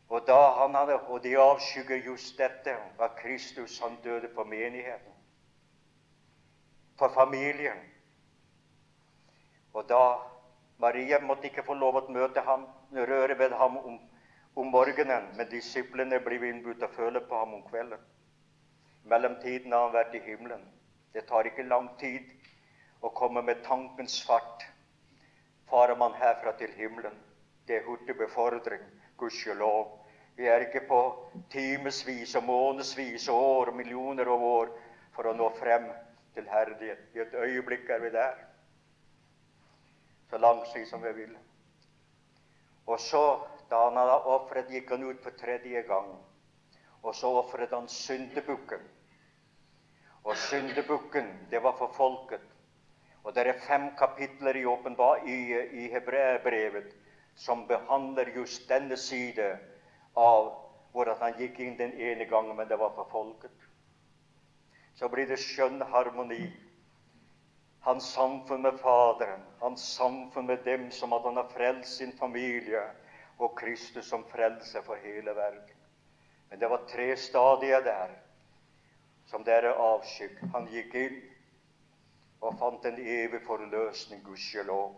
Og 0.08 0.24
da 0.26 0.38
han 0.56 0.74
hadde, 0.74 0.96
og 1.12 1.22
de 1.22 1.34
avskygger 1.36 2.04
just 2.06 2.38
dette, 2.38 2.76
var 2.98 3.14
Kristus 3.18 3.78
han 3.80 3.98
døde 4.04 4.30
for 4.34 4.44
menigheten, 4.44 5.12
for 6.98 7.12
familien. 7.14 7.82
Og 9.72 9.88
da 9.88 10.16
Maria 10.78 11.18
måtte 11.20 11.50
ikke 11.50 11.66
få 11.66 11.74
lov 11.74 12.00
å 12.00 12.06
møte 12.12 12.40
ham, 12.46 12.64
røre 12.92 13.36
ved 13.38 13.52
ham 13.60 13.76
om, 13.76 13.98
om 14.56 14.72
morgenen, 14.72 15.28
men 15.36 15.50
disiplene 15.50 16.22
ble 16.24 16.40
innbudt 16.48 16.80
til 16.80 16.88
å 16.88 16.96
føle 16.96 17.20
på 17.20 17.42
ham 17.42 17.54
om 17.58 17.66
kvelden. 17.68 18.00
Mellomtiden 19.08 19.72
har 19.72 19.86
han 19.88 19.94
vært 19.94 20.16
i 20.16 20.24
himmelen. 20.24 20.64
Det 21.12 21.26
tar 21.28 21.46
ikke 21.48 21.68
lang 21.68 21.88
tid 22.00 22.32
å 23.04 23.12
komme 23.14 23.42
med 23.44 23.64
tankens 23.66 24.20
fart 24.26 24.64
farer 25.70 25.96
man 25.96 26.12
herfra 26.12 26.52
til 26.58 26.72
himmelen. 26.76 27.14
Det 27.66 27.76
er 27.76 27.86
hurtig 27.86 28.16
befordring, 28.16 28.82
gudskjelov. 29.18 29.97
Vi 30.38 30.46
er 30.46 30.62
ikke 30.68 30.84
på 30.86 30.98
timevis 31.50 32.36
og 32.38 32.44
månedsvis 32.46 33.24
og 33.28 33.36
år 33.44 33.70
og 33.72 33.76
millioner 33.76 34.28
av 34.30 34.42
år 34.46 34.68
for 35.16 35.26
å 35.26 35.32
nå 35.34 35.48
frem 35.58 35.88
til 36.36 36.46
herdighet. 36.46 37.00
I 37.16 37.24
et 37.24 37.32
øyeblikk 37.34 37.88
er 37.90 38.04
vi 38.04 38.10
der. 38.14 38.36
Så 40.30 40.38
langt 40.38 40.70
som 40.86 41.02
vi 41.02 41.10
vil. 41.16 41.32
Og 42.86 43.00
så, 43.02 43.22
da 43.70 43.80
han 43.88 43.98
hadde 43.98 44.20
ofret, 44.36 44.70
gikk 44.70 44.92
han 44.94 45.08
ut 45.08 45.18
for 45.24 45.34
tredje 45.40 45.82
gang. 45.88 46.12
Og 47.02 47.16
så 47.18 47.32
ofret 47.40 47.74
han 47.74 47.88
syndebukken. 47.90 48.84
Og 50.22 50.36
syndebukken, 50.36 51.32
det 51.50 51.62
var 51.62 51.74
for 51.80 51.90
folket. 51.96 52.44
Og 53.24 53.34
det 53.34 53.46
er 53.46 53.58
fem 53.66 53.90
kapitler 53.98 54.54
i, 54.54 54.62
i, 55.26 55.40
i 55.82 55.88
Hebreerbrevet 55.90 56.94
som 57.34 57.66
behandler 57.66 58.30
just 58.36 58.68
denne 58.68 58.96
side 58.96 59.48
av 60.18 60.52
hvordan 60.92 61.20
han 61.20 61.36
gikk 61.38 61.60
inn 61.62 61.76
den 61.78 61.92
ene 61.94 62.26
gangen, 62.30 62.56
men 62.56 62.68
det 62.68 62.78
var 62.80 62.94
for 62.96 63.10
folket. 63.12 63.68
Så 64.98 65.08
blir 65.12 65.28
det 65.30 65.38
skjønn 65.38 65.84
harmoni 65.92 66.46
hans 67.88 68.04
samfunn 68.12 68.62
med 68.62 68.78
Faderen, 68.78 69.40
hans 69.60 69.82
samfunn 69.94 70.46
med 70.46 70.64
dem 70.64 70.90
som 70.90 71.12
at 71.12 71.24
han 71.24 71.36
har 71.36 71.48
frelst 71.54 71.96
sin 71.96 72.12
familie, 72.12 72.82
og 73.38 73.54
Kristus 73.58 74.08
som 74.10 74.26
frelser 74.28 74.82
for 74.84 74.98
hele 75.00 75.34
verden. 75.34 75.76
Men 76.50 76.60
det 76.60 76.68
var 76.70 76.84
tre 76.90 77.16
stadier 77.16 77.80
der 77.80 78.12
som 79.30 79.44
dere 79.44 79.72
avskygg. 79.72 80.36
Han 80.52 80.66
gikk 80.72 80.94
inn 81.00 81.18
og 82.40 82.58
fant 82.58 82.84
en 82.84 82.98
evig 82.98 83.40
forløsning, 83.46 84.20
gudskjelov. 84.26 84.92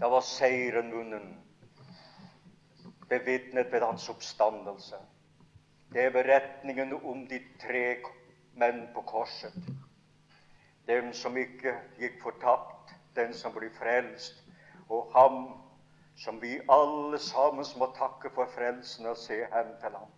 Da 0.00 0.08
var 0.10 0.24
seieren 0.26 0.92
vunnet, 0.94 1.28
bevitnet 3.08 3.72
ved 3.72 3.80
hans 3.80 4.08
oppstandelse. 4.08 4.96
Det 5.92 6.04
er 6.04 6.10
beretningen 6.10 6.92
om 7.04 7.26
de 7.26 7.38
tre 7.62 7.96
menn 8.58 8.88
på 8.94 9.02
korset. 9.06 9.54
Dem 10.86 11.12
som 11.12 11.36
ikke 11.36 11.74
gikk 11.98 12.16
fortapt, 12.22 12.94
den 13.16 13.34
som 13.34 13.54
blir 13.54 13.70
frelst, 13.78 14.42
og 14.88 15.12
ham 15.14 15.46
som 16.16 16.40
vi 16.42 16.58
alle 16.70 17.18
sammen 17.18 17.66
må 17.78 17.90
takke 17.96 18.30
for 18.34 18.50
frelsen 18.56 19.06
og 19.06 19.16
se 19.16 19.38
hen 19.52 19.72
til 19.80 19.96
ham. 19.96 20.10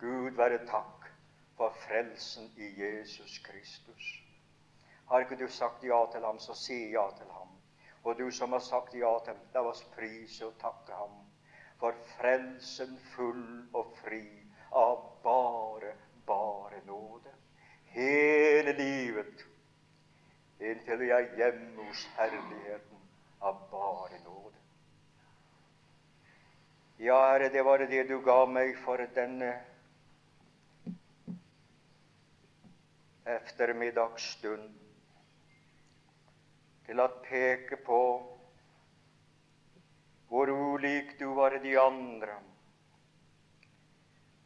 Gud 0.00 0.36
være 0.36 0.58
takk 0.66 1.08
for 1.56 1.74
frelsen 1.86 2.50
i 2.56 2.72
Jesus 2.82 3.38
Kristus. 3.46 4.10
Har 5.08 5.22
ikke 5.22 5.38
du 5.38 5.48
sagt 5.48 5.84
ja 5.84 6.04
til 6.12 6.24
ham, 6.24 6.38
så 6.38 6.54
si 6.54 6.90
ja 6.92 7.06
til 7.16 7.30
ham. 7.30 7.54
Og 8.04 8.18
du 8.18 8.30
som 8.30 8.52
har 8.52 8.62
sagt 8.62 8.94
ja 8.94 9.14
til 9.24 9.34
ham, 9.34 9.46
la 9.54 9.64
oss 9.70 9.84
prise 9.94 10.46
og 10.46 10.58
takke 10.60 10.92
ham 10.92 11.25
for 11.80 11.96
frelsen 12.16 12.96
full 13.14 13.66
og 13.76 13.92
fri 14.02 14.24
av 14.72 15.02
bare, 15.22 15.92
bare 16.26 16.80
nåde. 16.86 17.32
Hele 17.96 18.72
livet 18.76 19.46
inntil 20.60 20.98
vi 20.98 21.10
er 21.12 21.28
hjemme 21.36 21.84
hos 21.88 22.06
herligheten 22.16 23.00
av 23.40 23.60
bare 23.70 24.20
nåde. 24.24 24.56
Ja, 26.98 27.18
Herre, 27.32 27.48
det 27.52 27.62
var 27.64 27.78
det 27.78 28.06
du 28.08 28.20
ga 28.24 28.38
meg 28.48 28.76
for 28.80 29.02
denne 29.14 29.50
ettermiddagsstund 33.26 34.70
til 36.86 37.02
å 37.02 37.08
peke 37.26 37.76
på 37.84 38.00
hvor 40.28 40.50
ulik 40.50 41.18
du 41.18 41.26
var 41.34 41.58
de 41.62 41.74
andre, 41.80 42.36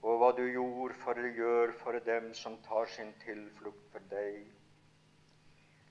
og 0.02 0.18
hva 0.20 0.32
du 0.36 0.44
gjorde 0.46 0.96
for 1.02 1.18
å 1.18 1.34
gjøre 1.40 1.76
for 1.82 2.00
dem 2.06 2.32
som 2.34 2.56
tar 2.64 2.88
sin 2.88 3.12
tilflukt 3.24 3.86
for 3.92 4.10
deg. 4.12 4.46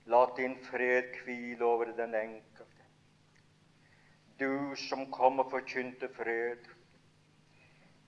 La 0.09 0.25
din 0.37 0.57
fred 0.65 1.13
hvile 1.25 1.65
over 1.65 1.93
den 1.97 2.15
enkelte 2.17 2.69
du 4.39 4.75
som 4.87 5.05
kom 5.11 5.41
og 5.43 5.49
forkynte 5.51 6.07
fred. 6.15 6.67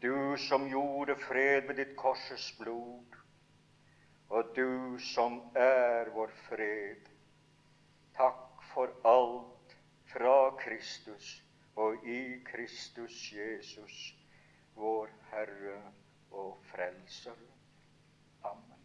Du 0.02 0.38
som 0.40 0.68
gjorde 0.72 1.18
fred 1.20 1.68
med 1.68 1.78
ditt 1.82 1.96
korses 2.00 2.52
blod. 2.60 3.18
Og 4.32 4.54
du 4.56 4.98
som 5.12 5.42
er 5.60 6.12
vår 6.16 6.32
fred. 6.48 7.10
Takk 8.16 8.64
for 8.72 8.94
alt 9.04 9.76
fra 10.14 10.36
Kristus 10.62 11.42
og 11.76 12.08
i 12.08 12.40
Kristus 12.46 13.34
Jesus, 13.34 14.16
vår 14.76 15.10
Herre 15.32 15.94
og 16.32 16.60
Frelser. 16.64 17.36
Amen. 18.44 18.82